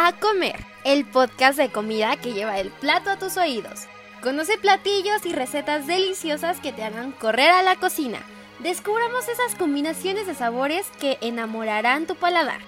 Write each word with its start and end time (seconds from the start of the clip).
A 0.00 0.12
Comer, 0.12 0.54
el 0.84 1.04
podcast 1.04 1.58
de 1.58 1.70
comida 1.70 2.16
que 2.18 2.32
lleva 2.32 2.60
el 2.60 2.70
plato 2.70 3.10
a 3.10 3.18
tus 3.18 3.36
oídos. 3.36 3.88
Conoce 4.22 4.56
platillos 4.56 5.26
y 5.26 5.32
recetas 5.32 5.88
deliciosas 5.88 6.60
que 6.60 6.72
te 6.72 6.84
hagan 6.84 7.10
correr 7.10 7.50
a 7.50 7.64
la 7.64 7.74
cocina. 7.74 8.20
Descubramos 8.60 9.26
esas 9.26 9.56
combinaciones 9.56 10.28
de 10.28 10.36
sabores 10.36 10.86
que 11.00 11.18
enamorarán 11.20 12.06
tu 12.06 12.14
paladar. 12.14 12.60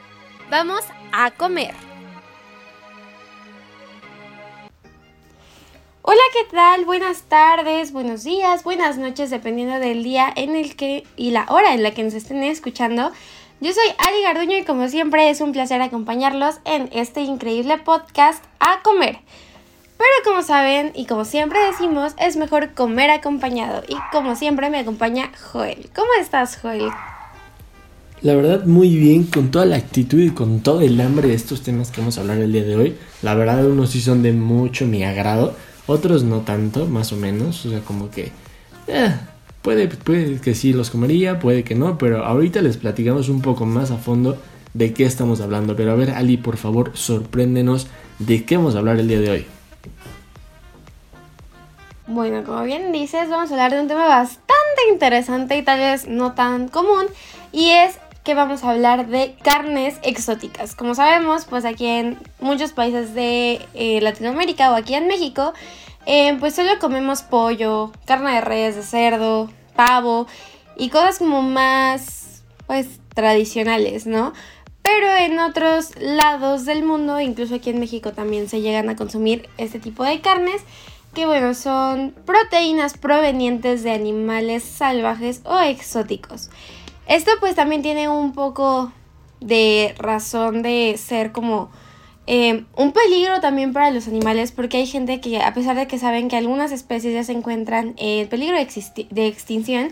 Vamos 0.51 0.81
a 1.13 1.31
comer. 1.31 1.73
Hola, 6.03 6.23
¿qué 6.33 6.51
tal? 6.51 6.85
Buenas 6.85 7.23
tardes, 7.29 7.93
buenos 7.93 8.25
días, 8.25 8.65
buenas 8.65 8.99
noches, 8.99 9.31
dependiendo 9.31 9.79
del 9.79 10.03
día 10.03 10.33
en 10.35 10.57
el 10.57 10.75
que 10.75 11.05
y 11.15 11.31
la 11.31 11.47
hora 11.49 11.75
en 11.75 11.85
la 11.85 11.93
que 11.93 12.03
nos 12.03 12.15
estén 12.15 12.43
escuchando. 12.43 13.13
Yo 13.63 13.71
soy 13.75 13.85
Ari 13.99 14.23
Garduño 14.23 14.57
y 14.57 14.65
como 14.65 14.89
siempre 14.89 15.29
es 15.29 15.43
un 15.43 15.53
placer 15.53 15.83
acompañarlos 15.83 16.55
en 16.65 16.89
este 16.93 17.21
increíble 17.21 17.77
podcast 17.77 18.43
A 18.59 18.81
Comer. 18.83 19.19
Pero 19.99 20.11
como 20.25 20.43
saben 20.43 20.93
y 20.95 21.05
como 21.05 21.27
siempre 21.27 21.59
decimos, 21.67 22.15
es 22.19 22.39
mejor 22.39 22.73
comer 22.73 23.11
acompañado. 23.11 23.83
Y 23.87 23.97
como 24.13 24.35
siempre 24.35 24.71
me 24.71 24.79
acompaña 24.79 25.31
Joel. 25.53 25.91
¿Cómo 25.95 26.09
estás, 26.19 26.57
Joel? 26.57 26.89
La 28.23 28.35
verdad, 28.35 28.65
muy 28.65 28.97
bien, 28.97 29.25
con 29.25 29.51
toda 29.51 29.67
la 29.67 29.77
actitud 29.77 30.21
y 30.21 30.31
con 30.31 30.61
todo 30.61 30.81
el 30.81 30.99
hambre 30.99 31.29
de 31.29 31.35
estos 31.35 31.61
temas 31.61 31.91
que 31.91 32.01
vamos 32.01 32.17
a 32.17 32.23
hablar 32.23 32.39
el 32.39 32.53
día 32.53 32.65
de 32.65 32.77
hoy. 32.77 32.97
La 33.21 33.35
verdad, 33.35 33.67
unos 33.67 33.91
sí 33.91 34.01
son 34.01 34.23
de 34.23 34.33
mucho 34.33 34.87
mi 34.87 35.05
agrado, 35.05 35.55
otros 35.87 36.25
no 36.25 36.41
tanto, 36.41 36.87
más 36.87 37.13
o 37.13 37.17
menos. 37.17 37.67
O 37.67 37.69
sea, 37.69 37.81
como 37.81 38.11
que... 38.11 38.33
Eh, 38.87 39.15
Puede, 39.63 39.89
puede 39.89 40.41
que 40.41 40.55
sí 40.55 40.73
los 40.73 40.91
comería, 40.91 41.39
puede 41.39 41.65
que 41.65 41.75
no, 41.75 41.99
pero 41.99 42.25
ahorita 42.25 42.63
les 42.63 42.79
platicamos 42.79 43.29
un 43.29 43.43
poco 43.43 43.67
más 43.67 43.91
a 43.91 43.99
fondo 43.99 44.39
de 44.73 44.95
qué 44.95 45.05
estamos 45.05 45.41
hablando. 45.41 45.77
Pero 45.77 45.93
a 45.93 45.97
ver, 45.97 46.11
Ali, 46.11 46.37
por 46.37 46.57
favor, 46.57 46.93
sorpréndenos 46.97 47.89
de 48.19 48.45
qué 48.45 48.57
vamos 48.57 48.75
a 48.75 48.79
hablar 48.79 48.99
el 48.99 49.09
día 49.09 49.21
de 49.21 49.31
hoy. 49.31 49.47
Bueno, 52.07 52.43
como 52.43 52.63
bien 52.65 52.91
dices, 52.91 53.29
vamos 53.29 53.51
a 53.51 53.55
hablar 53.55 53.73
de 53.73 53.81
un 53.83 53.89
tema 53.89 54.09
bastante 54.09 54.51
interesante 54.91 55.57
y 55.57 55.63
tal 55.63 55.79
vez 55.79 56.09
no 56.09 56.33
tan 56.33 56.69
común, 56.69 57.07
y 57.53 57.71
es 57.71 57.99
que 58.25 58.35
vamos 58.35 58.65
a 58.65 58.71
hablar 58.71 59.07
de 59.07 59.37
carnes 59.43 59.99
exóticas. 60.03 60.75
Como 60.75 60.95
sabemos, 60.95 61.45
pues 61.45 61.65
aquí 61.65 61.87
en 61.87 62.19
muchos 62.41 62.73
países 62.73 63.15
de 63.15 63.61
eh, 63.75 64.01
Latinoamérica 64.01 64.73
o 64.73 64.75
aquí 64.75 64.95
en 64.95 65.07
México, 65.07 65.55
eh, 66.07 66.37
pues 66.41 66.55
solo 66.55 66.79
comemos 66.81 67.23
pollo, 67.23 67.93
carne 68.07 68.35
de 68.35 68.41
res, 68.41 68.77
de 68.77 68.83
cerdo, 68.83 69.51
pavo 69.77 70.27
y 70.77 70.89
cosas 70.91 71.19
como 71.19 71.43
más, 71.43 72.43
pues, 72.67 73.01
tradicionales, 73.15 74.07
¿no? 74.07 74.33
Pero 74.83 75.15
en 75.15 75.39
otros 75.39 75.91
lados 76.01 76.65
del 76.65 76.83
mundo, 76.83 77.21
incluso 77.21 77.57
aquí 77.57 77.71
en 77.71 77.81
México 77.81 78.13
también 78.13 78.49
se 78.49 78.61
llegan 78.61 78.89
a 78.89 78.97
consumir 78.97 79.49
este 79.59 79.79
tipo 79.79 80.05
de 80.05 80.21
carnes 80.21 80.63
que 81.15 81.27
bueno, 81.27 81.55
son 81.55 82.15
proteínas 82.25 82.97
provenientes 82.97 83.83
de 83.83 83.93
animales 83.93 84.63
salvajes 84.63 85.41
o 85.45 85.59
exóticos. 85.59 86.51
Esto 87.07 87.33
pues 87.41 87.57
también 87.57 87.83
tiene 87.83 88.09
un 88.09 88.33
poco 88.33 88.93
de 89.41 89.95
razón 89.99 90.63
de 90.63 90.97
ser 90.99 91.33
como 91.33 91.71
eh, 92.33 92.65
un 92.77 92.93
peligro 92.93 93.41
también 93.41 93.73
para 93.73 93.91
los 93.91 94.07
animales 94.07 94.53
porque 94.53 94.77
hay 94.77 94.87
gente 94.87 95.21
que 95.21 95.43
a 95.43 95.53
pesar 95.53 95.75
de 95.75 95.89
que 95.89 95.99
saben 95.99 96.29
que 96.29 96.37
algunas 96.37 96.71
especies 96.71 97.13
ya 97.13 97.25
se 97.25 97.33
encuentran 97.33 97.95
en 97.97 98.29
peligro 98.29 98.57
de, 98.57 99.27
extinción, 99.27 99.89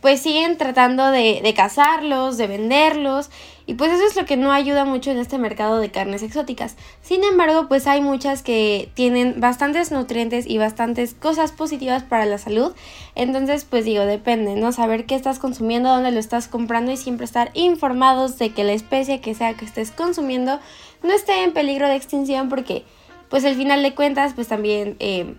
pues 0.00 0.22
siguen 0.22 0.56
tratando 0.56 1.10
de, 1.10 1.42
de, 1.44 1.52
cazarlos, 1.52 2.38
de 2.38 2.46
venderlos 2.46 3.28
y 3.66 3.74
pues 3.74 3.92
eso 3.92 4.06
es 4.06 4.16
lo 4.16 4.24
que 4.24 4.38
no 4.38 4.50
ayuda 4.50 4.86
mucho 4.86 5.10
en 5.10 5.18
este 5.18 5.36
mercado 5.36 5.78
de 5.78 5.90
carnes 5.90 6.22
exóticas. 6.22 6.76
Sin 7.02 7.22
embargo, 7.22 7.66
pues 7.68 7.86
hay 7.86 8.00
muchas 8.00 8.42
que 8.42 8.90
tienen 8.94 9.40
bastantes 9.40 9.90
nutrientes 9.90 10.46
y 10.46 10.56
bastantes 10.56 11.12
cosas 11.12 11.52
positivas 11.52 12.02
para 12.02 12.24
la 12.24 12.38
salud. 12.38 12.74
Entonces, 13.14 13.66
pues 13.68 13.84
digo, 13.84 14.06
depende, 14.06 14.54
¿no? 14.54 14.72
Saber 14.72 15.04
qué 15.04 15.14
estás 15.14 15.38
consumiendo, 15.38 15.90
dónde 15.90 16.10
lo 16.12 16.18
estás 16.18 16.48
comprando 16.48 16.92
y 16.92 16.96
siempre 16.96 17.26
estar 17.26 17.50
informados 17.52 18.38
de 18.38 18.50
que 18.50 18.64
la 18.64 18.72
especie 18.72 19.20
que 19.20 19.34
sea 19.34 19.52
que 19.52 19.64
estés 19.66 19.90
consumiendo 19.90 20.60
no 21.04 21.12
esté 21.12 21.44
en 21.44 21.52
peligro 21.52 21.86
de 21.86 21.96
extinción 21.96 22.48
porque 22.48 22.84
pues 23.28 23.44
al 23.44 23.54
final 23.54 23.82
de 23.82 23.94
cuentas 23.94 24.32
pues 24.34 24.48
también 24.48 24.96
eh, 24.98 25.34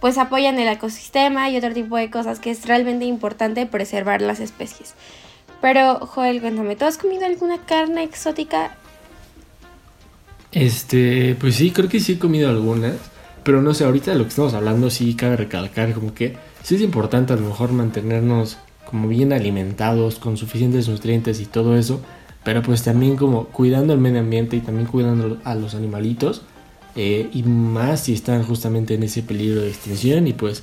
pues 0.00 0.18
apoyan 0.18 0.58
el 0.58 0.68
ecosistema 0.68 1.50
y 1.50 1.56
otro 1.56 1.72
tipo 1.72 1.96
de 1.96 2.10
cosas 2.10 2.38
que 2.38 2.50
es 2.50 2.66
realmente 2.66 3.04
importante 3.06 3.66
preservar 3.66 4.22
las 4.22 4.40
especies. 4.40 4.94
Pero 5.60 5.98
Joel, 6.06 6.40
cuéntame, 6.40 6.76
¿tú 6.76 6.84
has 6.84 6.98
comido 6.98 7.24
alguna 7.24 7.58
carne 7.64 8.02
exótica? 8.02 8.76
Este, 10.52 11.36
pues 11.40 11.56
sí, 11.56 11.70
creo 11.70 11.88
que 11.88 12.00
sí 12.00 12.12
he 12.12 12.18
comido 12.18 12.48
algunas, 12.48 12.94
pero 13.42 13.62
no 13.62 13.74
sé, 13.74 13.84
ahorita 13.84 14.12
de 14.12 14.18
lo 14.18 14.24
que 14.24 14.30
estamos 14.30 14.54
hablando 14.54 14.90
sí 14.90 15.14
cabe 15.14 15.36
recalcar 15.36 15.92
como 15.92 16.14
que 16.14 16.36
sí 16.62 16.76
es 16.76 16.80
importante 16.82 17.32
a 17.32 17.36
lo 17.36 17.46
mejor 17.48 17.72
mantenernos 17.72 18.58
como 18.84 19.08
bien 19.08 19.32
alimentados, 19.32 20.16
con 20.16 20.36
suficientes 20.36 20.88
nutrientes 20.88 21.40
y 21.40 21.46
todo 21.46 21.76
eso, 21.76 22.00
pero 22.46 22.62
pues 22.62 22.84
también 22.84 23.16
como 23.16 23.46
cuidando 23.46 23.92
el 23.92 23.98
medio 23.98 24.20
ambiente 24.20 24.54
y 24.54 24.60
también 24.60 24.86
cuidando 24.86 25.38
a 25.42 25.56
los 25.56 25.74
animalitos 25.74 26.42
eh, 26.94 27.28
y 27.32 27.42
más 27.42 28.04
si 28.04 28.14
están 28.14 28.44
justamente 28.44 28.94
en 28.94 29.02
ese 29.02 29.24
peligro 29.24 29.62
de 29.62 29.68
extinción 29.68 30.28
y 30.28 30.32
pues 30.32 30.62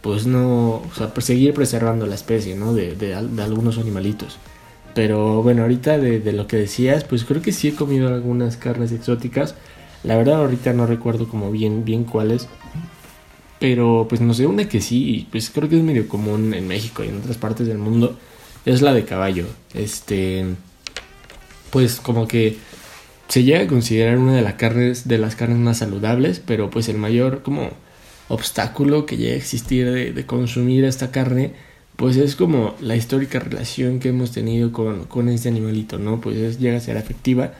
pues 0.00 0.28
no, 0.28 0.76
o 0.76 0.90
sea, 0.96 1.12
pues 1.12 1.26
seguir 1.26 1.54
preservando 1.54 2.06
la 2.06 2.14
especie, 2.14 2.54
¿no? 2.54 2.72
De, 2.72 2.94
de, 2.94 3.16
algunos 3.16 3.78
animalitos. 3.78 4.36
Pero 4.94 5.42
bueno, 5.42 5.62
ahorita 5.62 5.98
de, 5.98 6.20
de, 6.20 6.32
lo 6.32 6.46
que 6.46 6.56
decías, 6.56 7.02
pues 7.02 7.24
creo 7.24 7.42
que 7.42 7.50
sí 7.50 7.66
he 7.66 7.74
comido 7.74 8.06
algunas 8.06 8.56
carnes 8.56 8.92
exóticas. 8.92 9.56
La 10.04 10.16
verdad 10.16 10.36
ahorita 10.36 10.72
no 10.72 10.86
recuerdo 10.86 11.28
como 11.28 11.50
bien, 11.50 11.84
bien 11.84 12.04
cuáles. 12.04 12.46
Pero 13.58 14.06
pues 14.08 14.20
no 14.20 14.34
sé, 14.34 14.46
una 14.46 14.68
que 14.68 14.80
sí, 14.80 15.26
pues 15.32 15.50
creo 15.50 15.68
que 15.68 15.78
es 15.78 15.82
medio 15.82 16.06
común 16.06 16.54
en 16.54 16.68
México 16.68 17.02
y 17.02 17.08
en 17.08 17.18
otras 17.18 17.38
partes 17.38 17.66
del 17.66 17.78
mundo, 17.78 18.16
es 18.64 18.82
la 18.82 18.94
de 18.94 19.04
caballo. 19.04 19.46
Este 19.74 20.46
pues 21.70 22.00
como 22.00 22.26
que 22.28 22.56
se 23.28 23.44
llega 23.44 23.60
a 23.60 23.66
considerar 23.66 24.18
una 24.18 24.34
de 24.34 24.42
las 24.42 24.54
carnes 24.54 25.06
de 25.06 25.18
las 25.18 25.36
carnes 25.36 25.58
más 25.58 25.78
saludables, 25.78 26.40
pero 26.44 26.70
pues 26.70 26.88
el 26.88 26.96
mayor 26.96 27.42
como 27.42 27.70
obstáculo 28.28 29.06
que 29.06 29.16
llega 29.16 29.34
a 29.34 29.36
existir 29.36 29.90
de, 29.90 30.26
consumir 30.26 30.84
esta 30.84 31.10
carne, 31.10 31.52
pues 31.96 32.16
es 32.16 32.36
como 32.36 32.74
la 32.80 32.96
histórica 32.96 33.38
relación 33.38 34.00
que 34.00 34.10
hemos 34.10 34.32
tenido 34.32 34.72
con, 34.72 35.04
con 35.04 35.28
este 35.28 35.48
animalito, 35.48 35.98
¿no? 35.98 36.20
Pues 36.20 36.58
llega 36.58 36.76
a 36.76 36.80
ser 36.80 36.96
afectiva, 36.96 37.52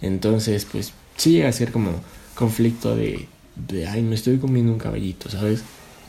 entonces 0.00 0.66
pues 0.70 0.92
sí 1.16 1.32
llega 1.32 1.48
a 1.48 1.52
ser 1.52 1.72
como 1.72 1.92
conflicto 2.34 2.96
de, 2.96 3.28
de 3.56 3.86
ay, 3.86 4.02
me 4.02 4.14
estoy 4.14 4.38
comiendo 4.38 4.72
un 4.72 4.78
caballito, 4.78 5.30
¿sabes? 5.30 5.62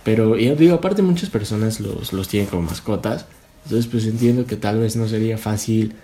Pero 0.03 0.37
ya 0.37 0.55
digo, 0.55 0.75
aparte 0.75 1.01
muchas 1.01 1.29
personas 1.29 1.79
los, 1.79 2.13
los 2.13 2.27
tienen 2.27 2.49
como 2.49 2.63
mascotas, 2.63 3.25
entonces 3.63 3.89
pues 3.89 4.05
entiendo 4.05 4.45
que 4.45 4.55
tal 4.55 4.79
vez 4.79 4.95
no 4.95 5.07
sería 5.07 5.37
fácil 5.37 5.95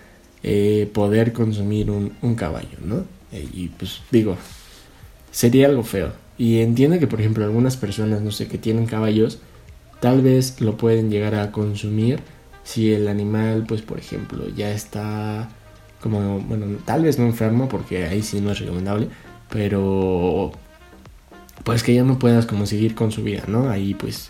eh, 0.44 0.90
poder 0.94 1.34
consumir 1.34 1.92
un, 1.92 2.14
un 2.22 2.36
caballo, 2.36 2.78
¿no? 2.84 3.06
Eh, 3.32 3.48
y 3.54 3.68
pues 3.70 4.02
digo, 4.12 4.38
sería 5.32 5.68
algo 5.68 5.84
feo. 5.84 6.14
Y 6.38 6.60
entiendo 6.60 7.00
que, 7.00 7.08
por 7.08 7.20
ejemplo, 7.20 7.44
algunas 7.44 7.78
personas, 7.78 8.22
no 8.22 8.32
sé, 8.32 8.48
que 8.48 8.58
tienen 8.58 8.86
caballos, 8.86 9.40
tal 10.00 10.22
vez 10.22 10.60
lo 10.62 10.78
pueden 10.78 11.12
llegar 11.12 11.36
a 11.36 11.52
consumir 11.52 12.20
si 12.64 12.94
el 12.94 13.08
animal, 13.08 13.66
pues, 13.68 13.82
por 13.82 14.00
ejemplo, 14.00 14.48
ya 14.50 14.72
está 14.72 15.50
como, 16.02 16.40
bueno, 16.40 16.78
tal 16.86 17.04
vez 17.04 17.20
no 17.20 17.26
enfermo, 17.26 17.70
porque 17.70 18.06
ahí 18.06 18.24
sí 18.24 18.42
no 18.42 18.52
es 18.52 18.60
recomendable, 18.60 19.08
pero 19.50 20.52
pues 21.64 21.84
que 21.84 21.94
ya 21.94 22.04
no 22.04 22.20
puedas 22.20 22.46
como 22.46 22.66
seguir 22.66 22.96
con 22.96 23.12
su 23.12 23.24
vida, 23.24 23.44
¿no? 23.48 23.70
Ahí 23.70 23.94
pues 23.94 24.30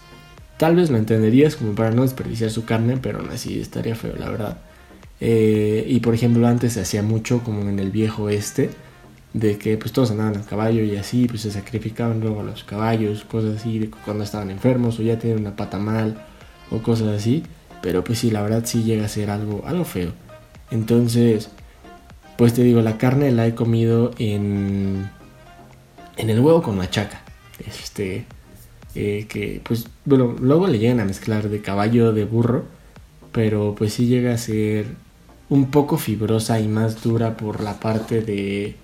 tal 0.57 0.75
vez 0.75 0.89
lo 0.89 0.97
entenderías 0.97 1.55
como 1.55 1.73
para 1.73 1.91
no 1.91 2.01
desperdiciar 2.03 2.51
su 2.51 2.65
carne, 2.65 2.97
pero 3.01 3.19
aún 3.19 3.29
así 3.29 3.59
estaría 3.59 3.95
feo, 3.95 4.15
la 4.17 4.29
verdad. 4.29 4.57
Eh, 5.23 5.85
y 5.87 5.99
por 5.99 6.15
ejemplo 6.15 6.47
antes 6.47 6.73
se 6.73 6.81
hacía 6.81 7.03
mucho 7.03 7.43
como 7.43 7.61
en 7.69 7.77
el 7.77 7.91
viejo 7.91 8.29
este, 8.29 8.71
de 9.33 9.57
que 9.59 9.77
pues 9.77 9.93
todos 9.93 10.09
andaban 10.11 10.35
a 10.35 10.41
caballo 10.45 10.83
y 10.83 10.95
así, 10.97 11.27
pues 11.27 11.41
se 11.41 11.51
sacrificaban 11.51 12.19
luego 12.19 12.41
a 12.41 12.43
los 12.43 12.63
caballos, 12.63 13.23
cosas 13.23 13.57
así, 13.59 13.89
cuando 14.03 14.23
estaban 14.23 14.49
enfermos 14.49 14.99
o 14.99 15.03
ya 15.03 15.19
tienen 15.19 15.39
una 15.39 15.55
pata 15.55 15.77
mal 15.77 16.25
o 16.71 16.79
cosas 16.81 17.09
así. 17.09 17.43
Pero 17.81 18.03
pues 18.03 18.19
sí, 18.19 18.31
la 18.31 18.41
verdad 18.41 18.63
sí 18.65 18.83
llega 18.83 19.05
a 19.05 19.07
ser 19.07 19.29
algo, 19.29 19.63
algo 19.65 19.85
feo. 19.85 20.11
Entonces, 20.71 21.49
pues 22.37 22.53
te 22.53 22.63
digo, 22.63 22.81
la 22.81 22.97
carne 22.97 23.31
la 23.31 23.47
he 23.47 23.55
comido 23.55 24.11
en, 24.19 25.09
en 26.17 26.29
el 26.29 26.39
huevo 26.39 26.61
con 26.61 26.77
machaca. 26.77 27.21
Este, 27.59 28.25
eh, 28.95 29.25
que 29.29 29.61
pues, 29.63 29.87
bueno, 30.05 30.35
luego 30.39 30.67
le 30.67 30.79
llegan 30.79 30.99
a 30.99 31.05
mezclar 31.05 31.49
de 31.49 31.61
caballo, 31.61 32.13
de 32.13 32.25
burro, 32.25 32.65
pero 33.31 33.75
pues 33.77 33.93
sí 33.93 34.07
llega 34.07 34.33
a 34.33 34.37
ser 34.37 34.85
un 35.51 35.69
poco 35.69 35.97
fibrosa 35.97 36.59
y 36.59 36.67
más 36.67 37.03
dura 37.03 37.37
por 37.37 37.61
la 37.61 37.79
parte 37.79 38.21
de 38.21 38.75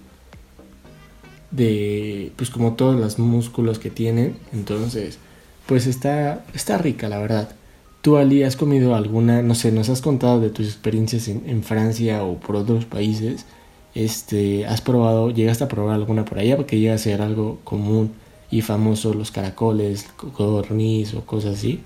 de 1.50 2.32
pues 2.36 2.50
como 2.50 2.74
todos 2.74 3.00
los 3.00 3.18
músculos 3.18 3.80
que 3.80 3.90
tienen 3.90 4.36
entonces 4.54 5.18
pues 5.66 5.88
está 5.88 6.46
está 6.54 6.78
rica 6.78 7.08
la 7.10 7.20
verdad 7.20 7.56
tú 8.02 8.18
Ali 8.18 8.44
has 8.44 8.58
comido 8.58 8.96
alguna 8.96 9.42
no 9.42 9.56
sé 9.56 9.72
nos 9.72 9.90
has 9.90 10.02
contado 10.02 10.42
de 10.42 10.50
tus 10.50 10.68
experiencias 10.68 11.30
en, 11.30 11.64
Francia 11.64 12.24
o 12.24 12.38
por 12.38 12.58
otros 12.58 12.86
países 12.86 13.46
este, 13.96 14.68
¿has 14.68 14.82
probado, 14.82 15.32
llegaste 15.32 15.64
a 15.64 15.68
probar 15.68 15.96
alguna 15.96 16.24
por 16.24 16.38
allá? 16.38 16.56
Porque 16.56 16.80
llega 16.80 16.94
a 16.94 17.00
ser 17.00 17.20
algo 17.20 17.60
común 17.64 18.14
y 18.52 18.62
famoso 18.62 19.16
los 19.16 19.32
caracoles, 19.32 20.08
codorniz 20.36 21.16
o 21.16 21.26
cosas 21.26 21.56
así. 21.56 21.82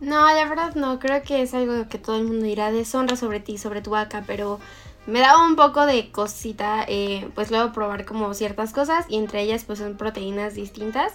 No, 0.00 0.32
la 0.32 0.48
verdad 0.48 0.74
no, 0.76 1.00
creo 1.00 1.22
que 1.22 1.42
es 1.42 1.54
algo 1.54 1.88
que 1.88 1.98
todo 1.98 2.16
el 2.16 2.24
mundo 2.24 2.44
dirá, 2.44 2.70
deshonra 2.70 3.16
sobre 3.16 3.40
ti, 3.40 3.58
sobre 3.58 3.82
tu 3.82 3.90
vaca, 3.90 4.22
pero 4.26 4.60
me 5.06 5.18
daba 5.20 5.44
un 5.44 5.56
poco 5.56 5.86
de 5.86 6.10
cosita, 6.10 6.84
eh, 6.86 7.28
pues 7.34 7.50
luego 7.50 7.72
probar 7.72 8.04
como 8.04 8.32
ciertas 8.34 8.72
cosas 8.72 9.06
y 9.08 9.16
entre 9.16 9.42
ellas 9.42 9.64
pues 9.64 9.80
son 9.80 9.96
proteínas 9.96 10.54
distintas. 10.54 11.14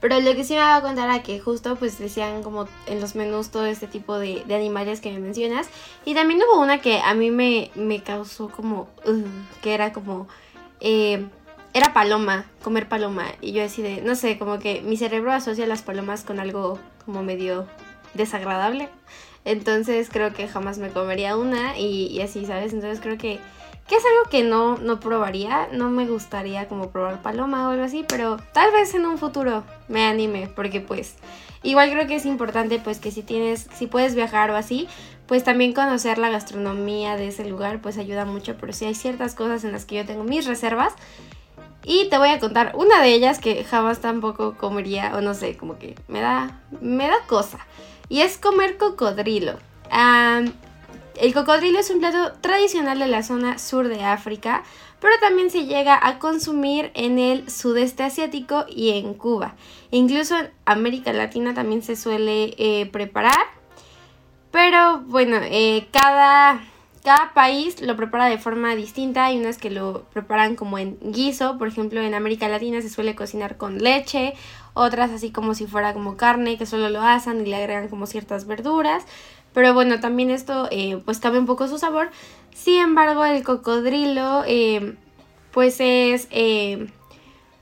Pero 0.00 0.20
lo 0.20 0.34
que 0.34 0.44
sí 0.44 0.54
me 0.54 0.58
daba 0.58 0.80
cuenta 0.82 1.04
era 1.04 1.22
que 1.22 1.40
justo 1.40 1.76
pues 1.76 1.98
decían 1.98 2.42
como 2.42 2.66
en 2.86 3.00
los 3.00 3.14
menús 3.14 3.50
todo 3.50 3.66
este 3.66 3.86
tipo 3.86 4.18
de, 4.18 4.44
animales 4.54 5.00
que 5.00 5.12
me 5.12 5.18
mencionas. 5.20 5.68
Y 6.04 6.14
también 6.14 6.40
hubo 6.42 6.60
una 6.60 6.80
que 6.80 7.00
a 7.00 7.14
mí 7.14 7.30
me, 7.30 7.70
me 7.74 8.02
causó 8.02 8.48
como, 8.48 8.88
que 9.62 9.74
era 9.74 9.92
como, 9.92 10.26
eh, 10.80 11.26
era 11.72 11.92
paloma, 11.92 12.46
comer 12.62 12.88
paloma. 12.88 13.26
Y 13.40 13.52
yo 13.52 13.62
decidí, 13.62 14.00
no 14.02 14.14
sé, 14.14 14.38
como 14.38 14.58
que 14.58 14.82
mi 14.82 14.96
cerebro 14.96 15.32
asocia 15.32 15.66
las 15.66 15.82
palomas 15.82 16.24
con 16.24 16.40
algo 16.40 16.78
como 17.04 17.22
medio 17.22 17.66
desagradable. 18.14 18.88
Entonces 19.44 20.08
creo 20.10 20.32
que 20.32 20.48
jamás 20.48 20.78
me 20.78 20.90
comería 20.90 21.36
una 21.36 21.78
y, 21.78 22.20
así, 22.20 22.46
¿sabes? 22.46 22.72
Entonces 22.72 23.00
creo 23.00 23.18
que, 23.18 23.38
que, 23.86 23.96
es 23.96 24.02
algo 24.04 24.30
que 24.30 24.42
no, 24.42 24.78
no 24.78 25.00
probaría. 25.00 25.68
No 25.72 25.90
me 25.90 26.06
gustaría 26.06 26.66
como 26.66 26.90
probar 26.90 27.20
paloma 27.20 27.68
o 27.68 27.72
algo 27.72 27.84
así, 27.84 28.04
pero 28.08 28.38
tal 28.52 28.72
vez 28.72 28.94
en 28.94 29.04
un 29.04 29.18
futuro 29.18 29.64
me 29.88 30.04
anime 30.04 30.48
porque 30.54 30.80
pues 30.80 31.16
igual 31.62 31.90
creo 31.90 32.06
que 32.06 32.16
es 32.16 32.26
importante 32.26 32.78
pues 32.78 32.98
que 33.00 33.10
si 33.10 33.22
tienes, 33.22 33.68
si 33.74 33.86
puedes 33.86 34.14
viajar 34.14 34.50
o 34.50 34.56
así, 34.56 34.88
pues 35.26 35.44
también 35.44 35.74
conocer 35.74 36.16
la 36.16 36.30
gastronomía 36.30 37.16
de 37.16 37.28
ese 37.28 37.44
lugar 37.44 37.80
pues 37.82 37.98
ayuda 37.98 38.24
mucho, 38.24 38.56
pero 38.58 38.72
si 38.72 38.86
hay 38.86 38.94
ciertas 38.94 39.34
cosas 39.34 39.64
en 39.64 39.72
las 39.72 39.84
que 39.84 39.96
yo 39.96 40.06
tengo 40.06 40.24
mis 40.24 40.46
reservas. 40.46 40.94
Y 41.84 42.08
te 42.08 42.18
voy 42.18 42.30
a 42.30 42.40
contar 42.40 42.72
una 42.74 43.02
de 43.02 43.12
ellas 43.12 43.38
que 43.38 43.62
jamás 43.64 44.00
tampoco 44.00 44.56
comería, 44.56 45.12
o 45.14 45.20
no 45.20 45.34
sé, 45.34 45.56
como 45.56 45.78
que 45.78 45.94
me 46.08 46.20
da, 46.20 46.62
me 46.80 47.06
da 47.06 47.18
cosa 47.26 47.58
y 48.08 48.20
es 48.20 48.38
comer 48.38 48.76
cocodrilo. 48.76 49.58
el 51.20 51.34
cocodrilo 51.34 51.78
es 51.78 51.90
un 51.90 52.00
plato 52.00 52.32
tradicional 52.40 52.98
de 52.98 53.08
la 53.08 53.22
zona 53.22 53.58
sur 53.58 53.88
de 53.88 54.04
África, 54.04 54.62
pero 55.00 55.14
también 55.20 55.50
se 55.50 55.66
llega 55.66 55.98
a 56.00 56.18
consumir 56.18 56.90
en 56.94 57.18
el 57.18 57.50
sudeste 57.50 58.02
asiático 58.02 58.64
y 58.68 58.90
en 58.90 59.14
Cuba. 59.14 59.54
Incluso 59.90 60.38
en 60.38 60.50
América 60.64 61.12
Latina 61.12 61.54
también 61.54 61.82
se 61.82 61.96
suele 61.96 62.54
eh, 62.58 62.86
preparar. 62.86 63.46
Pero 64.50 65.00
bueno, 65.00 65.38
eh, 65.42 65.88
cada, 65.90 66.64
cada 67.04 67.34
país 67.34 67.82
lo 67.82 67.96
prepara 67.96 68.26
de 68.26 68.38
forma 68.38 68.74
distinta. 68.74 69.26
Hay 69.26 69.38
unas 69.38 69.58
que 69.58 69.70
lo 69.70 70.04
preparan 70.04 70.56
como 70.56 70.78
en 70.78 70.98
guiso. 71.02 71.58
Por 71.58 71.68
ejemplo, 71.68 72.00
en 72.00 72.14
América 72.14 72.48
Latina 72.48 72.80
se 72.80 72.88
suele 72.88 73.14
cocinar 73.14 73.58
con 73.58 73.78
leche 73.78 74.32
otras 74.72 75.12
así 75.12 75.30
como 75.30 75.54
si 75.54 75.66
fuera 75.66 75.92
como 75.92 76.16
carne, 76.16 76.58
que 76.58 76.66
solo 76.66 76.88
lo 76.88 77.02
asan 77.02 77.42
y 77.42 77.46
le 77.46 77.56
agregan 77.56 77.88
como 77.88 78.06
ciertas 78.06 78.46
verduras. 78.46 79.04
Pero 79.52 79.74
bueno, 79.74 80.00
también 80.00 80.30
esto 80.30 80.66
eh, 80.70 81.00
pues 81.04 81.20
cambia 81.20 81.40
un 81.40 81.46
poco 81.46 81.68
su 81.68 81.78
sabor. 81.78 82.10
Sin 82.54 82.80
embargo, 82.80 83.24
el 83.24 83.44
cocodrilo 83.44 84.42
eh, 84.46 84.96
pues 85.52 85.76
es 85.80 86.26
eh, 86.30 86.88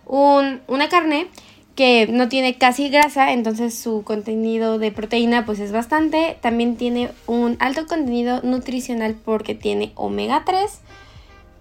un, 0.07 0.63
una 0.69 0.89
carne 0.89 1.29
que 1.75 2.07
no 2.07 2.29
tiene 2.29 2.59
casi 2.59 2.89
grasa, 2.89 3.33
entonces 3.33 3.79
su 3.79 4.03
contenido 4.03 4.79
de 4.79 4.93
proteína 4.93 5.47
pues 5.47 5.59
es 5.59 5.73
bastante. 5.73 6.37
También 6.41 6.77
tiene 6.77 7.11
un 7.27 7.57
alto 7.61 7.87
contenido 7.87 8.41
nutricional 8.43 9.17
porque 9.25 9.55
tiene 9.55 9.93
omega 9.95 10.43
3, 10.45 10.81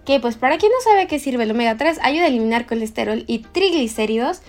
que 0.04 0.20
pues 0.20 0.36
para 0.36 0.58
quien 0.58 0.72
no 0.72 0.78
sabe 0.90 1.06
qué 1.06 1.18
sirve 1.18 1.44
el 1.44 1.50
omega 1.50 1.76
3, 1.76 1.98
ayuda 2.02 2.24
a 2.24 2.28
eliminar 2.28 2.66
colesterol 2.66 3.24
y 3.26 3.38
triglicéridos 3.38 4.42